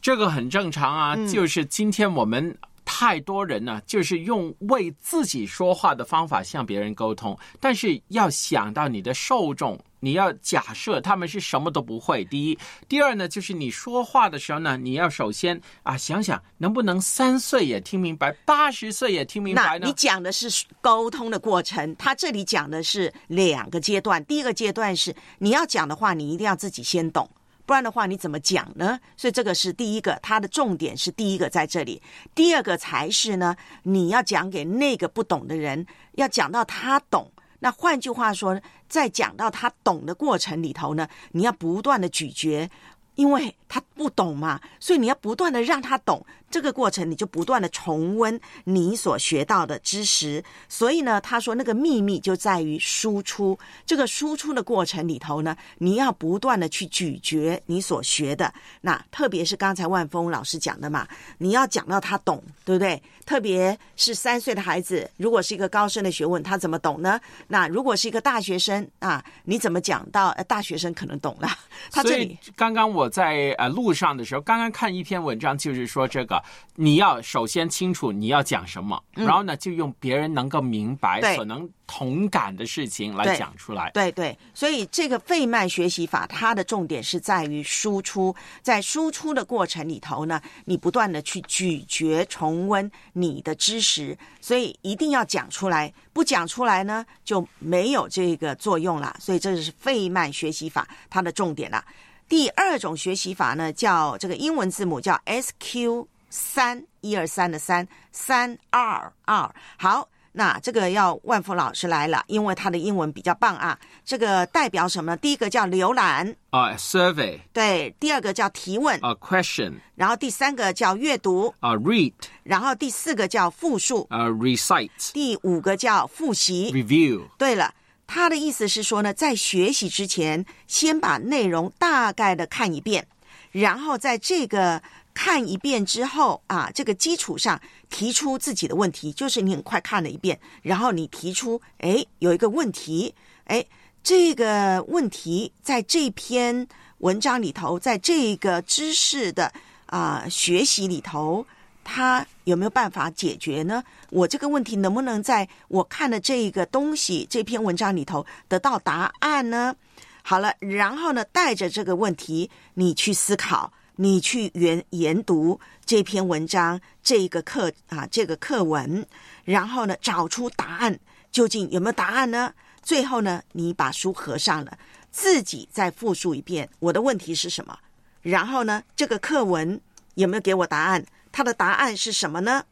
[0.01, 2.53] 这个很正常啊，嗯就是今天我们
[2.83, 12.23] 太多人呢，就是用为自己说话的方法向别人沟通，但是要想到你的受众，你要假设他们是什么都不会。
[12.25, 19.93] 第一，第二呢，就是你说话的时候呢，你要首先啊想想能不能三岁也听明白，八十岁也听明白呢你？
[19.93, 24.23] 讲的是沟通的过程，他这里讲的是两个阶段。
[24.25, 27.27] 第一个阶段是你要讲的话，你一定要自己先懂，
[27.65, 28.99] 不然的话你怎么讲呢？
[29.15, 32.01] 所以这个是第一个，它的重点是第一个在这里。
[32.35, 37.31] 第二个才是呢，你要讲给那个不懂的人，要讲到他懂。
[37.59, 42.69] 那换句话说，在讲到他懂的过程里头呢，你要不断的咀嚼，
[43.15, 46.25] 因为他不懂嘛，所以你要不断的让他懂。
[46.49, 50.43] 这个过程你就不断的重温你所学到的知识。
[50.69, 53.57] 所以呢，他说那个秘密就在于输出。
[53.85, 58.53] 这个输出的过程里头呢，你要不断的去咀嚼你所学的。
[58.81, 63.01] 那特别是刚才万峰老师讲的嘛，你要讲到他懂，对不对？
[63.25, 67.19] 特别是三岁的孩子，如果是一个高深的学问，他怎么懂呢？
[67.47, 70.29] 那如果是一个大学生啊，你怎么讲到？
[70.37, 71.49] 呃，大学生可能懂了。
[71.91, 76.36] 他这里刚刚我在呃路上的时候，刚刚看一篇文章，就是说这个
[76.75, 83.89] 你要首先清楚你要讲什么，嗯然后呢就用别人能够明白、对所能同感的事情来讲出来。
[83.91, 99.15] 对对，所以这个费曼学习法，它的重点是在于输出，在输出的过程里头呢，你不断的去咀嚼、重温你的知识，所以一定要讲出来，不讲出来呢就没有这个作用了。
[99.19, 101.83] 所以这是费曼学习法它的重点了。
[102.29, 109.53] 第二种学习法呢，叫这个英文字母叫 SQ 三一二三的三三二二。
[109.77, 113.77] 好，那这个要万福老师来了，因为他的英文比较棒啊。
[114.05, 115.17] 这个代表什么呢？
[115.17, 122.05] 第一个叫浏览，啊、s u r v e y 对；第二个叫提问，啊、q u e s t i o n 然后第三个叫阅读，啊、r e
[122.05, 126.71] a d 然后第四个叫复述，啊、r e c i t e 第五个叫复习。
[126.71, 127.27] review。
[127.37, 127.73] 对了，
[128.05, 133.07] 他的意思是说呢，在学习之前，先把内容大概的看一遍，
[133.51, 134.81] 然后在这个
[135.17, 137.59] 看一遍之后啊，这个基础上
[137.89, 143.15] 提出自己的问题，就是你很快看了一遍，然后你提出，哎，有一个问题，
[143.45, 143.65] 哎，
[144.03, 146.67] 这个问题在这篇
[146.99, 149.51] 文章里头，在这个知识的
[149.87, 151.43] 啊、学习里头。
[151.89, 153.81] 他有没有办法解决呢？
[154.09, 159.73] 我这个问题能不能在我看的这个东西这篇文章里头得到答案呢？
[160.21, 169.05] 好了，然后呢，带着这个问题，你去思考，你去研研读这篇文章、这个课啊，这个课文，
[169.43, 170.99] 然后呢，找出答案，
[171.31, 172.53] 究竟有没有答案呢？
[172.81, 174.77] 最后呢，你把书合上了，
[175.11, 177.77] 自己再复述一遍我的问题是什么，
[178.21, 179.79] 然后呢，这个课文
[180.13, 181.03] 有没有给我答案？
[181.31, 182.63] 它的答案是什么呢？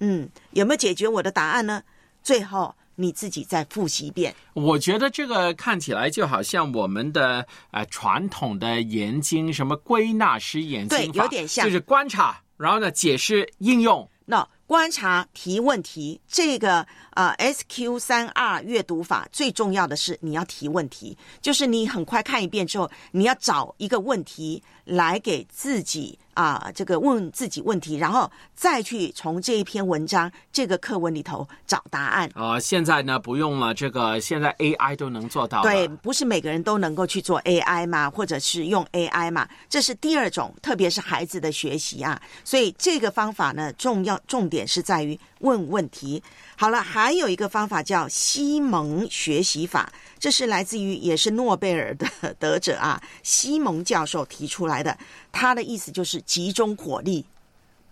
[0.00, 1.82] 嗯，有没有解决我的答案呢？
[2.22, 4.34] 最后你自己再复习一遍。
[4.52, 14.08] 我觉得这个看起来就好像我们的呃传统的研经，什么归纳式研经对有点像就是观察，然后呢解释应用。
[14.26, 32.28] 那观察提问题，这个呃 SQ 三 R 阅读法最重要的是你要提问题，就是你很快看一遍之后，你要找一个问题来给自己啊、这个问自己问题，然后再去从这一篇文章、这个课文里头找答案。
[32.34, 35.62] 啊、现在呢不用了，这个现在 AI 都能做到。
[35.62, 42.20] 对，不是每个人都能够去做 AI 嘛，或者是用 AI 嘛，这是第二种，特别是孩子的学习啊。
[42.42, 46.20] 所以这个方法呢，重要重点是在于问问题。
[46.56, 54.96] 好了，还有一个方法叫西蒙学习法，这是来自于也是诺贝尔的得者啊，西蒙教授提出来的。
[55.32, 57.24] 他的意思就是集中火力，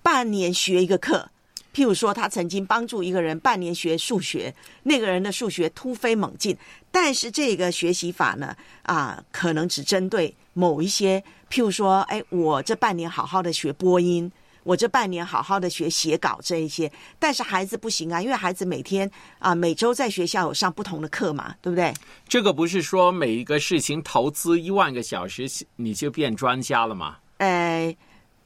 [0.02, 1.28] 半年学一个课。
[1.74, 6.54] 譬如说，他曾经帮助一个人半年学数学，那个人的数学突飞猛进，
[6.90, 11.18] 但是这个学习法呢，啊，可能只针对某一些，
[11.50, 14.30] 譬如说，哎，我这半年好好的学播音，
[14.64, 21.92] 我这半年好好的学写稿这一些，但是孩子不行啊，因为孩子每天啊每周在学校有上不同的课嘛，对不对？
[22.28, 25.46] 这个不是说每一个事情投资一万个小时
[25.76, 27.16] 你就变专家了吗？
[27.38, 27.96] 呃，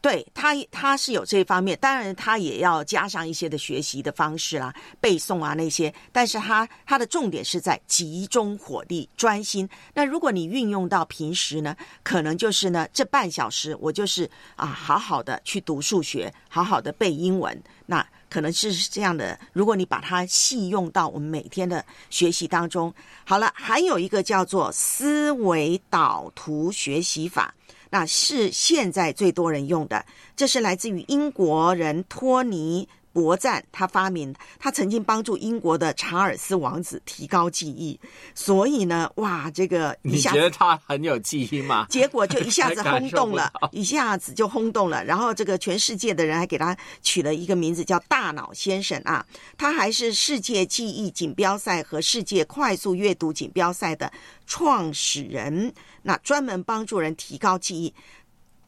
[0.00, 5.92] 对他，他是有这方面，当然他也要加上一些的学习的方式啦，背诵啊那些。
[6.12, 9.68] 但是他他的重点是在集中火力、专心。
[9.92, 17.60] 那如果你运用到平时呢，可能就是呢，这半小时我就是啊，好好的去读数学，好好的背英文。
[17.84, 19.38] 那可能是这样的。
[19.52, 22.94] 如果你把它细用到我们每天的学习当中，
[23.24, 27.52] 好了，还有一个叫做思维导图学习法。
[27.90, 30.04] 那是现在最多人用的，
[30.36, 37.98] 这是来自于英国人托尼·博赞他发明，他曾经帮助英国的查尔斯王子提高记忆，
[38.34, 41.86] 所以呢，哇，这个你觉得他很有记忆吗？
[41.88, 49.24] 结果就一下子 轰动了，一下子就轰动了，然后这个全世界的人还给他取了一个名字叫“大脑先生”啊，
[49.56, 54.12] 他还是世界记忆锦标赛和世界快速阅读锦标赛的
[54.46, 55.72] 创始人。
[56.02, 57.94] 那专门帮助人提高记忆，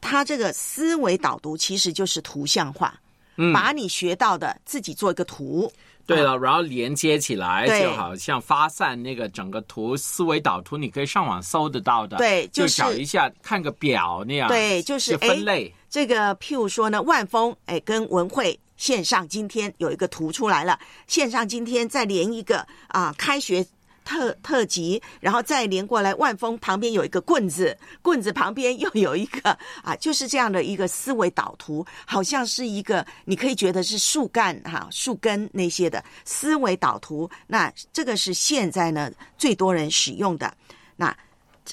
[0.01, 2.99] 他这个思维导读其实就是图像化，
[3.41, 5.71] 嗯，把你学到的自己做一个图，
[6.05, 15.73] 对了，然后连接起来，就好像发散那个整个图思维导图，你可以上网搜得到的，对，就找一下看个表那样，对，就是分类。
[15.89, 20.77] 这个譬如说呢，万丰哎跟文汇线上今天有一个图出来了，
[21.07, 23.65] 线上今天再连一个啊开学。
[24.09, 29.55] 特特级，然后再连过来，万峰旁边有一个棍子，棍子旁边又有一个
[29.85, 37.29] 啊，就是这样的一个思维导图，好像是一个你可以觉得是树干哈、树根那些的思维导图。
[37.45, 40.51] 那这个是现在呢最多人使用的。
[40.95, 41.15] 那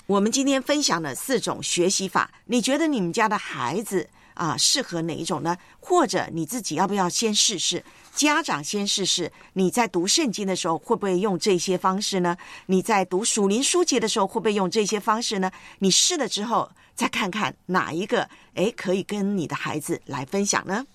[0.07, 4.07] 我们今天分享的四种学习法，你觉得你们家的孩子
[4.37, 5.57] 啊适合哪一种呢？
[5.81, 7.85] 或者你自己要不要先试试？
[8.15, 12.37] 家长先试试，你在读圣经的时候会不会用这些方式呢？
[12.67, 15.51] 你在读属灵书籍的时候会不会用这些方式呢？
[15.81, 20.87] 你试了之后，再看看哪一个哎可以跟你的孩子来分享呢？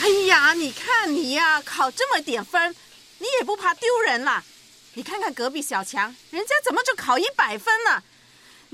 [0.00, 2.74] 哎呀，你看你呀，考这么点分，
[3.18, 4.42] 你也不怕丢人啦？
[4.94, 8.02] 你看看隔壁小强，人家怎么就考一百分呢？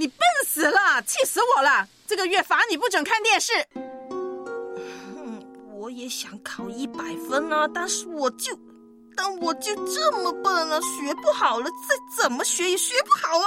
[0.01, 1.87] 你笨死了，气死我了！
[2.07, 3.53] 这个月罚你不准看电视。
[5.77, 8.59] 我也想考一百分啊，但是我就，
[9.15, 13.45] 但我就这么笨啊，学不好了，再怎么学也学不好啊。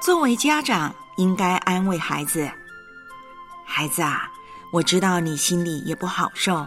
[0.00, 2.48] 作为家长，应该安慰孩子
[3.66, 4.30] ：“孩子啊，
[4.72, 6.64] 我知道你心里也不好受，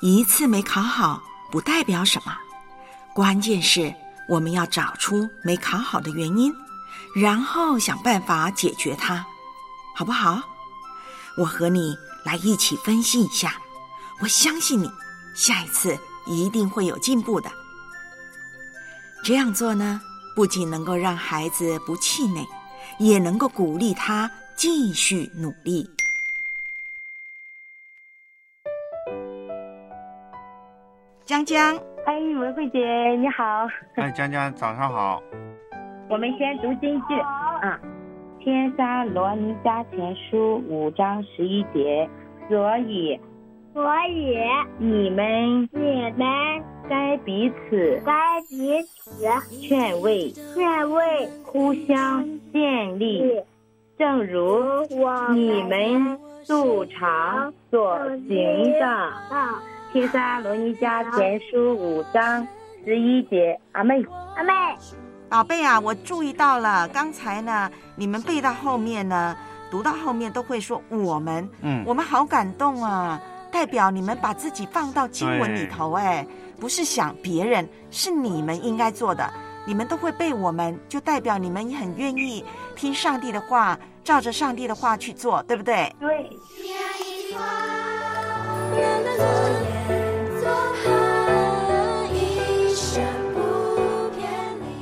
[0.00, 2.34] 一次没考好不代表什么，
[3.14, 3.94] 关键是
[4.28, 6.54] 我们要找出没考好的原因，
[7.14, 9.24] 然后想办法解决它，
[9.94, 10.42] 好不好？”
[11.38, 13.60] 我和你来一起分析一下，
[14.20, 14.90] 我相信你
[15.34, 17.50] 下一次一定会有进步的。
[19.22, 20.00] 这样做呢，
[20.34, 22.46] 不仅能够让孩子不气馁，
[22.98, 25.86] 也能够鼓励他继续努力。
[31.26, 32.78] 江江，哎，文慧姐
[33.16, 33.66] 你好。
[33.96, 35.20] 哎，江江早上好。
[36.08, 37.80] 我们先读京剧啊。
[38.38, 42.08] 天山罗尼迦前书五章十一节，
[42.48, 43.20] 所以，
[43.74, 44.38] 所以
[44.78, 49.26] 你们你们该彼此该彼此
[49.60, 53.42] 劝慰劝慰，互相建立，
[53.98, 54.62] 正如
[55.34, 57.98] 你们素常所
[58.28, 59.12] 行的。
[59.96, 62.46] 天沙罗尼迦前书五章
[62.84, 63.94] 十一节，阿妹，
[64.36, 64.52] 阿妹。
[65.30, 69.34] 宝贝啊，我注意到了，刚才呢，你们背到后面呢，
[69.70, 73.18] 读到后面都会说我们，嗯，我们好感动啊，
[73.50, 76.26] 代表你们把自己放到经文里头，哎，
[76.60, 79.32] 不是想别人，是你们应该做的，
[79.64, 82.44] 你们都会背我们，就代表你们很愿意
[82.74, 85.90] 听上帝的话，照着上帝的话去做，对不对？
[85.98, 86.30] 对。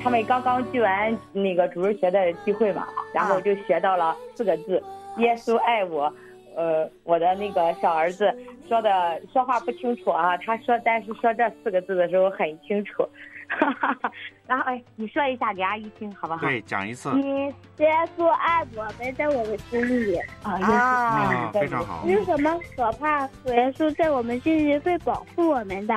[0.05, 4.80] 他们刚刚聚完那个主日学的聚会嘛，然后就学到了四个字
[5.16, 6.12] ：“耶稣爱我。”
[6.57, 8.32] 呃，我的那个小儿子
[8.68, 13.05] 说的说话不清楚啊，他说但是说这四个字的时候很清楚。
[14.46, 16.46] 然后哎，你说一下给阿姨听好不好？
[16.46, 17.12] 对，讲一次。
[17.14, 17.46] 你
[17.78, 22.07] 耶稣爱我们，在我们心里啊，非常好。
[22.07, 23.22] 有什么可怕？
[23.46, 25.94] 耶稣在我们心里会保护我们的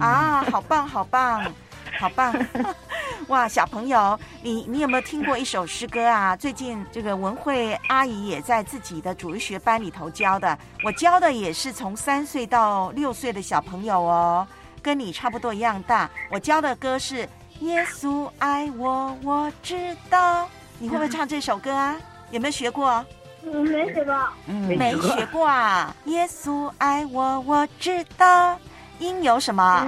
[0.00, 1.42] 啊，好棒，好棒。
[1.98, 2.34] 好棒！
[3.28, 6.36] 哇，小朋友，你你有没有听过一首诗歌啊？
[6.36, 14.46] 最近这个文慧阿姨也在自己的主日学班里头教的，我教的也是从三岁到六岁的小朋友哦，
[14.82, 16.08] 跟你差不多一样大。
[16.30, 17.24] 我教的歌是
[17.60, 20.44] 《耶稣爱我，我知道》，
[20.78, 21.96] 你会不会唱这首歌啊？
[22.30, 23.04] 有没有学过？
[23.44, 24.28] 嗯，没学过。
[24.76, 25.94] 没学过啊。
[26.04, 28.58] 耶稣爱我，我知道。
[28.98, 29.86] 应有什么？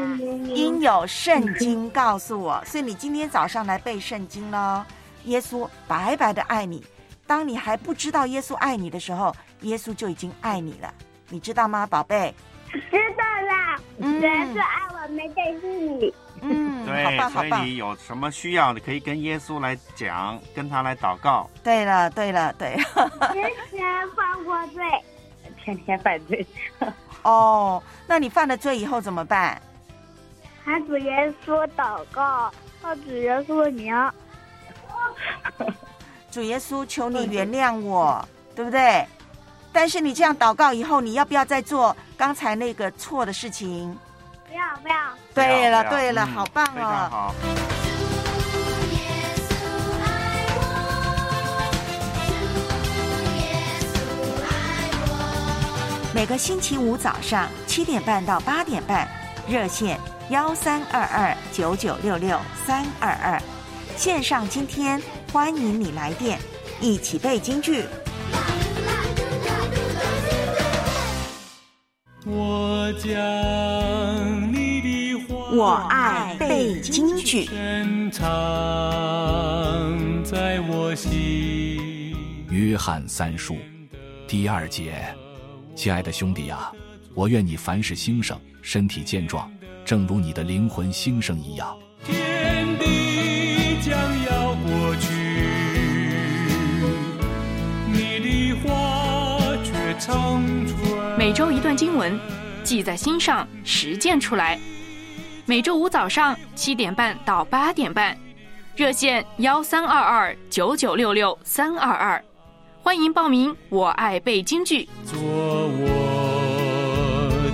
[0.54, 2.62] 应有圣经告诉我。
[2.64, 4.86] 所以你今天早上来背圣经了。
[5.24, 6.84] 耶稣白白的爱你。
[7.26, 10.92] 当你还不知道耶稣爱你的时候，耶稣就已经爱你了。
[11.28, 12.34] 你知道吗，宝贝？
[12.70, 12.80] 知
[13.16, 13.78] 道啦。
[13.98, 16.14] 耶稣爱我，没在是你。
[16.40, 17.50] 嗯，对，好棒，好棒。
[17.50, 21.50] 所以你有什么需要，你可以跟耶稣来讲，跟他来祷告。
[21.62, 22.76] 对了，对了，对。
[23.32, 24.82] 天天犯过罪，
[25.62, 26.46] 天天犯罪。
[27.28, 29.60] 哦，那你犯了罪以后怎么办？
[30.64, 32.50] 喊主耶稣祷告，
[32.80, 33.94] 靠主耶稣的名。
[36.30, 39.06] 主耶稣，求你原谅我，对不对？
[39.72, 43.96] 但是你这样祷告以后，你要不要再做刚才那个错的事情？
[44.46, 44.96] 不要，不要。
[45.34, 47.08] 对了，对了，好棒哦！
[47.10, 47.34] 好。
[56.18, 59.06] 每个星期五早上七点半到八点半，
[59.48, 59.96] 热线
[60.30, 63.40] 幺三二二九九六六三二二，
[63.96, 65.00] 线上今天
[65.32, 66.36] 欢迎你来电，
[66.80, 67.84] 一起背京剧。
[72.26, 77.44] 我将你的话，我爱背京剧。
[77.44, 78.24] 深藏
[80.24, 82.12] 在我心。
[82.50, 83.56] 约翰三书
[84.26, 85.16] 第二节。
[85.78, 86.72] 亲爱的兄弟呀，
[87.14, 89.48] 我愿你凡事兴盛，身体健壮，
[89.84, 91.78] 正如你的灵魂兴盛一样。
[92.04, 95.12] 天地将要过去，
[97.92, 101.16] 你的话却长存。
[101.16, 102.18] 每周一段经文，
[102.64, 104.58] 记在心上，实践出来。
[105.46, 108.18] 每周五早上七点半到八点半，
[108.74, 112.24] 热线幺三二二九九六六三二二。
[112.88, 113.54] 欢迎报名！
[113.68, 114.88] 我爱背京剧。
[115.04, 115.84] 做我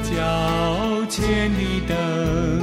[0.05, 2.54] 脚前的灯，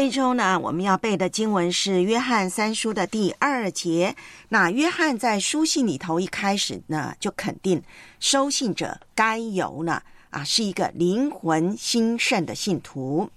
[0.00, 4.16] 这周呢，我们要背的经文是《约翰三书》的第二节。
[4.48, 7.82] 那约翰在书信里头一开始呢，就肯定
[8.18, 13.28] 收信者该由呢啊是一个灵魂兴盛的信徒。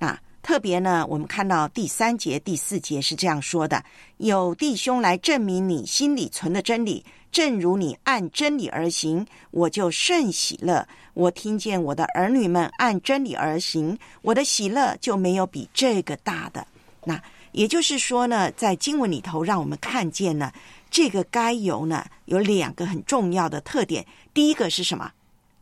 [0.00, 3.84] 那特别呢，我们看到第三节、第四节是这样说的：
[4.16, 7.04] 有弟兄来证明你心里存的真理。
[7.30, 10.86] 正如你按真理而行，我就甚喜乐。
[11.14, 16.66] 我听见我的儿女们按真理而行，我的喜乐就没有比这个大的。
[17.04, 17.20] 那
[17.52, 20.52] 也就是说呢，在经文里头，让我们看见呢，
[20.90, 24.06] 这个该由呢有两个很重要的特点。
[24.32, 25.10] 第一个是什么？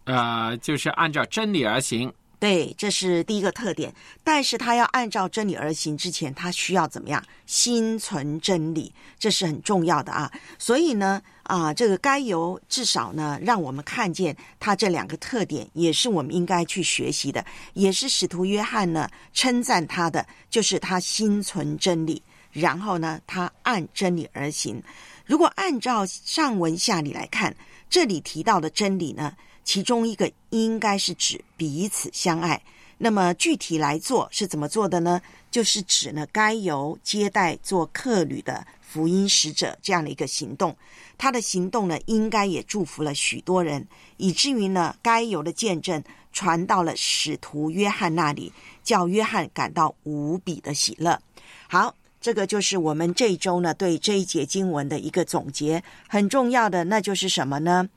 [0.05, 2.13] 呃，就是按照真理而行。
[2.39, 3.95] 对，这是第一个特点。
[4.23, 7.23] 但是他要按照真理而行之前，他需要怎么样？
[7.47, 10.31] 心存真理，这是很重要的啊。
[10.59, 22.23] 所以呢，啊，这个该由至少呢，让我们看见他这两个特点，也是我们应该去学习的，也是使徒约翰呢称赞他的，就是他心存真理，
[22.53, 24.83] 然后呢，他按真理而行。
[25.25, 27.57] 如果按照上文下理来看，
[27.89, 29.35] 这里提到的真理呢？
[29.67, 32.63] 其中一个应该是指彼此相爱，
[32.97, 35.21] 那么具体来做是怎么做的呢？
[35.51, 40.75] 就是指呢该由接待做客旅的福音使者这样的一个行动，
[41.19, 43.87] 他的行动呢应该也祝福了许多人，
[44.19, 46.03] 以至于呢该由的见证
[46.33, 48.53] 传到了使徒约翰那里，
[48.85, 51.21] 叫约翰感到无比的喜乐。
[51.69, 57.89] 好，这个就是我们这一周呢对这一节经文的一个总结，很重要的那就是什么呢？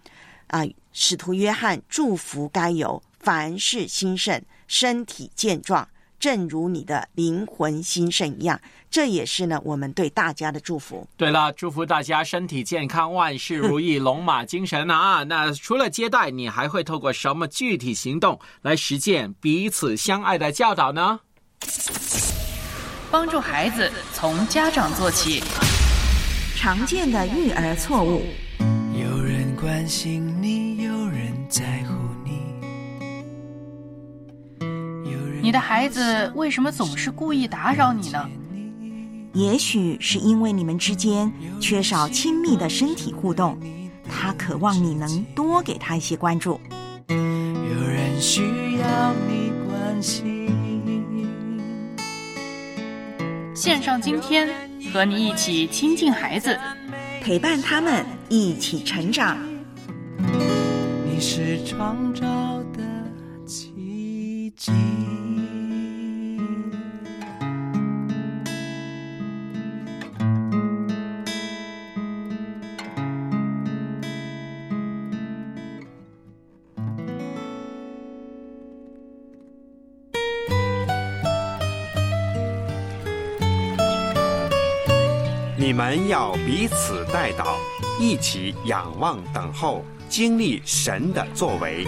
[0.49, 0.63] 啊。
[0.91, 5.87] 使徒约翰祝福该有凡事兴盛，身体健壮，
[6.19, 8.59] 正如你的灵魂兴盛一样。
[8.89, 11.07] 这也是呢，我们对大家的祝福。
[11.15, 15.23] 对了，祝福大家身体健康，万事如意，龙马精神啊！
[15.23, 21.19] 那除了接待，你还会透过什么具体行动来实践彼此相爱的教导呢？
[23.11, 25.43] 帮助孩子从家长做起。
[26.55, 28.23] 常见的育儿错误。
[29.69, 30.81] 关心你。
[30.81, 31.93] 有人在乎
[32.25, 32.41] 你。
[35.43, 38.27] 你的孩子为什么总是故意打扰你呢？
[39.33, 43.59] 也许是因为你们之间缺少亲密的身体互动，
[44.09, 46.59] 他渴望你能多给他一些关注。
[47.07, 48.41] 有人需
[48.79, 50.49] 要你关心。
[53.53, 54.49] 线上今天
[54.91, 56.59] 和你一起亲近孩子，
[57.21, 59.37] 陪伴他们一起成长。
[61.31, 62.25] 是创造
[62.73, 62.81] 的
[63.45, 64.71] 奇迹。
[85.55, 87.53] 你们要彼此带祷，
[87.99, 91.85] 一起仰望等候，经历神的作为。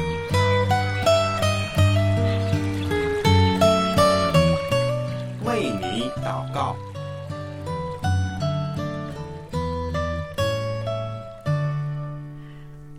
[5.43, 6.75] 为你祷告。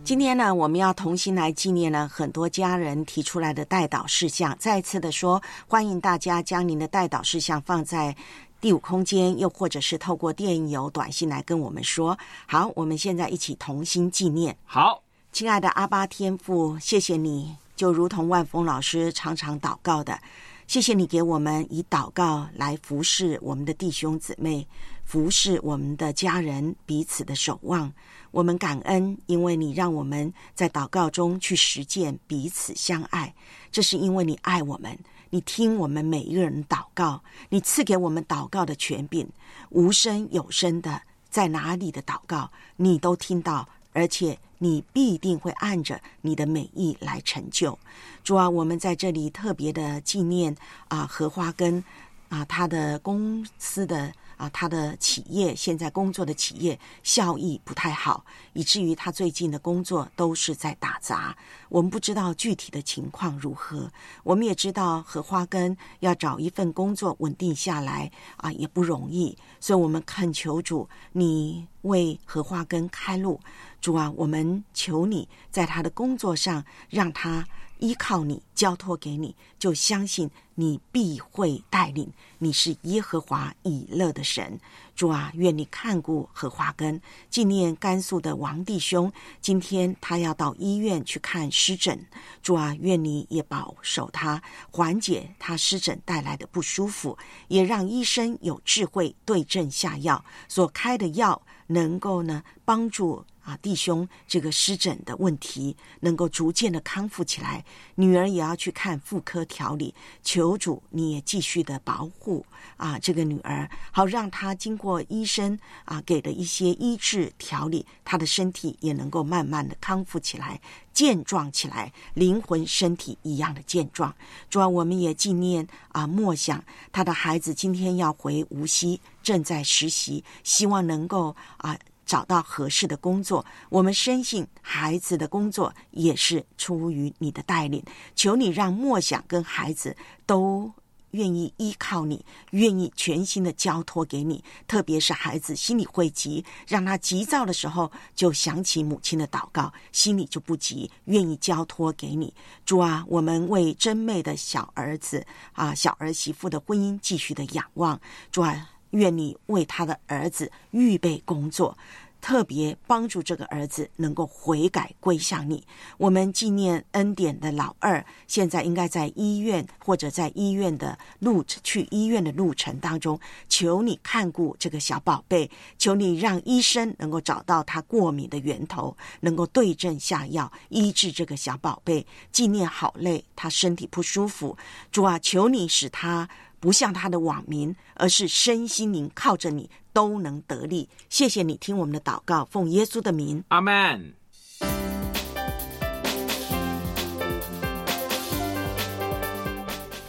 [0.03, 4.55] 今天呢，我们要同心来纪念呢很多家人提出来的代祷事项。
[4.59, 8.15] 再次的说，欢迎大家将您的代祷事项放在
[8.61, 12.19] 第五空间，又或者是透过电邮、短信来跟我们说。
[12.47, 14.55] 好，我们现在一起同心纪念。
[14.65, 15.03] 好，
[15.33, 20.21] 亲爱的阿巴天父，谢谢你，就如同万峰老师常常祷告的，
[20.67, 24.67] 谢谢你给我们以祷告来服侍我们的弟兄姊妹，
[25.07, 27.91] 服侍我们的家人，彼此的守望。
[28.31, 33.35] 我们感恩，因为你让我们在祷告中去实践彼此相爱。
[33.71, 34.99] 这是因为你爱我们，
[35.31, 39.27] 你听我们每一个人祷告，你赐给我们祷告的权柄，
[39.71, 47.77] 无声有声的，在哪里的祷告你都听到，而且你必定会按着你的美意来成就。
[48.23, 50.57] 主啊，我们在这里特别的纪念
[50.87, 51.83] 啊，荷花根
[52.29, 54.13] 啊，他的公司的。
[54.43, 58.25] 啊，他的企业现在工作的企业效益不太好，
[58.55, 61.37] 以至于他最近的工作都是在打杂。
[61.69, 63.89] 我们不知道具体的情况如何，
[64.25, 69.39] 我们也知道荷花根要找一份工作稳定下来啊，也不容易。
[69.61, 73.39] 所以，我们恳求主，你为荷花根开路。
[73.81, 77.47] 主啊，我们求你在他的工作上让他。
[77.83, 82.09] 依靠你，交托给你，就相信你必会带领。
[82.39, 84.61] 你是耶和华以勒的神，
[84.95, 89.13] 主啊，愿你看顾荷花根，纪念甘肃的王弟兄。
[89.41, 92.07] 今天他要到医院去看湿疹，
[92.41, 97.19] 主啊，愿你也保守他，缓解他湿疹带来的不舒服，
[97.49, 103.25] 也让医生有智慧对症下药，所开的药能够呢帮助。
[103.43, 107.65] 啊，弟兄，这个湿疹的问题能够逐渐的康复起来。
[107.97, 120.61] 女儿也要去看妇科调理，求主你也继续的保护啊，这个女儿，好让她经过医生啊给的一些医治调理，她的身体也能够慢慢的康复起来，
[120.93, 124.15] 健壮起来，灵魂身体一样的健壮。
[124.49, 131.77] 主要我们也纪念啊，默想他的孩子今天要回无锡，正在实习，希望能够啊。
[132.05, 137.83] 找到合适的工作，我们深信孩子的工作也是出于你的带领。
[138.15, 139.97] 求你让默想跟孩子
[140.27, 140.73] 都
[141.13, 144.43] 愿意依靠你，愿意全心的交托给你。
[144.67, 152.33] 特别是孩子心里会急，让他急躁的时候就想起母亲的祷告，心里就不急，愿意交托给你。
[152.65, 158.01] 主啊，我们为真妹的小儿子啊小儿媳妇的婚姻继续的仰望。
[158.31, 161.77] 主啊，愿你为他的儿子预备工作。
[162.21, 165.67] 特别帮助这个儿子能够悔改归向你。
[165.99, 173.19] 我们纪念恩典的老二，现在应该在医院或者在医院的路去医院的路程当中，
[173.49, 182.07] 求你看顾这个小宝贝，求你让医生能够找到他过敏的源头，能够对症下药医治这个小宝贝。
[182.31, 184.57] 纪念好累，他身体不舒服，
[184.93, 186.29] 主啊，求你使他。
[186.63, 190.89] 不像他的网民，而是身心灵靠着你都能得力。
[191.11, 194.15] 谢谢你听我们的祷告，奉耶稣的名，阿门。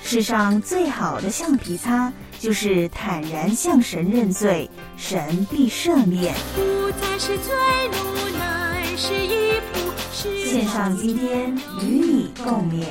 [0.04, 6.36] 世上最好的橡皮擦，就是坦然向神认罪，神必赦免。
[6.56, 7.56] 不再是罪
[7.88, 9.91] 怒，乃是一步。
[10.14, 11.51] 献上今天
[11.82, 12.86] 与你共勉。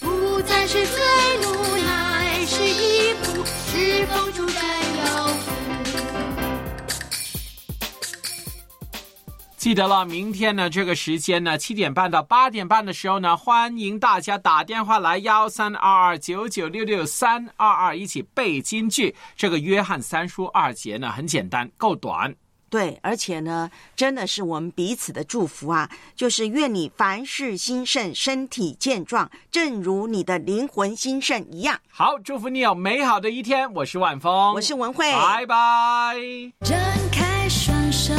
[0.00, 0.98] 不再是罪
[1.40, 2.13] 怒，乃。
[2.46, 4.60] 是一步，是否主在
[4.98, 5.30] 要
[9.56, 19.16] 记得了，明天呢这个时间呢七点半到八点半的时候呢，欢迎大家打电话来幺三二二九九六六三二二一起背京剧。
[19.34, 22.34] 这个约翰三书二节呢很简单，够短。
[22.74, 25.88] 对，而且呢，真的是我们彼此的祝福啊！
[26.16, 31.78] 就是愿你凡事兴盛，身体健壮，正如你的灵魂兴盛一样。
[31.88, 33.72] 好，祝福你有美好的一天。
[33.74, 36.16] 我是万峰，我是文慧，拜拜。
[36.62, 36.76] 张
[37.12, 38.12] 开双手，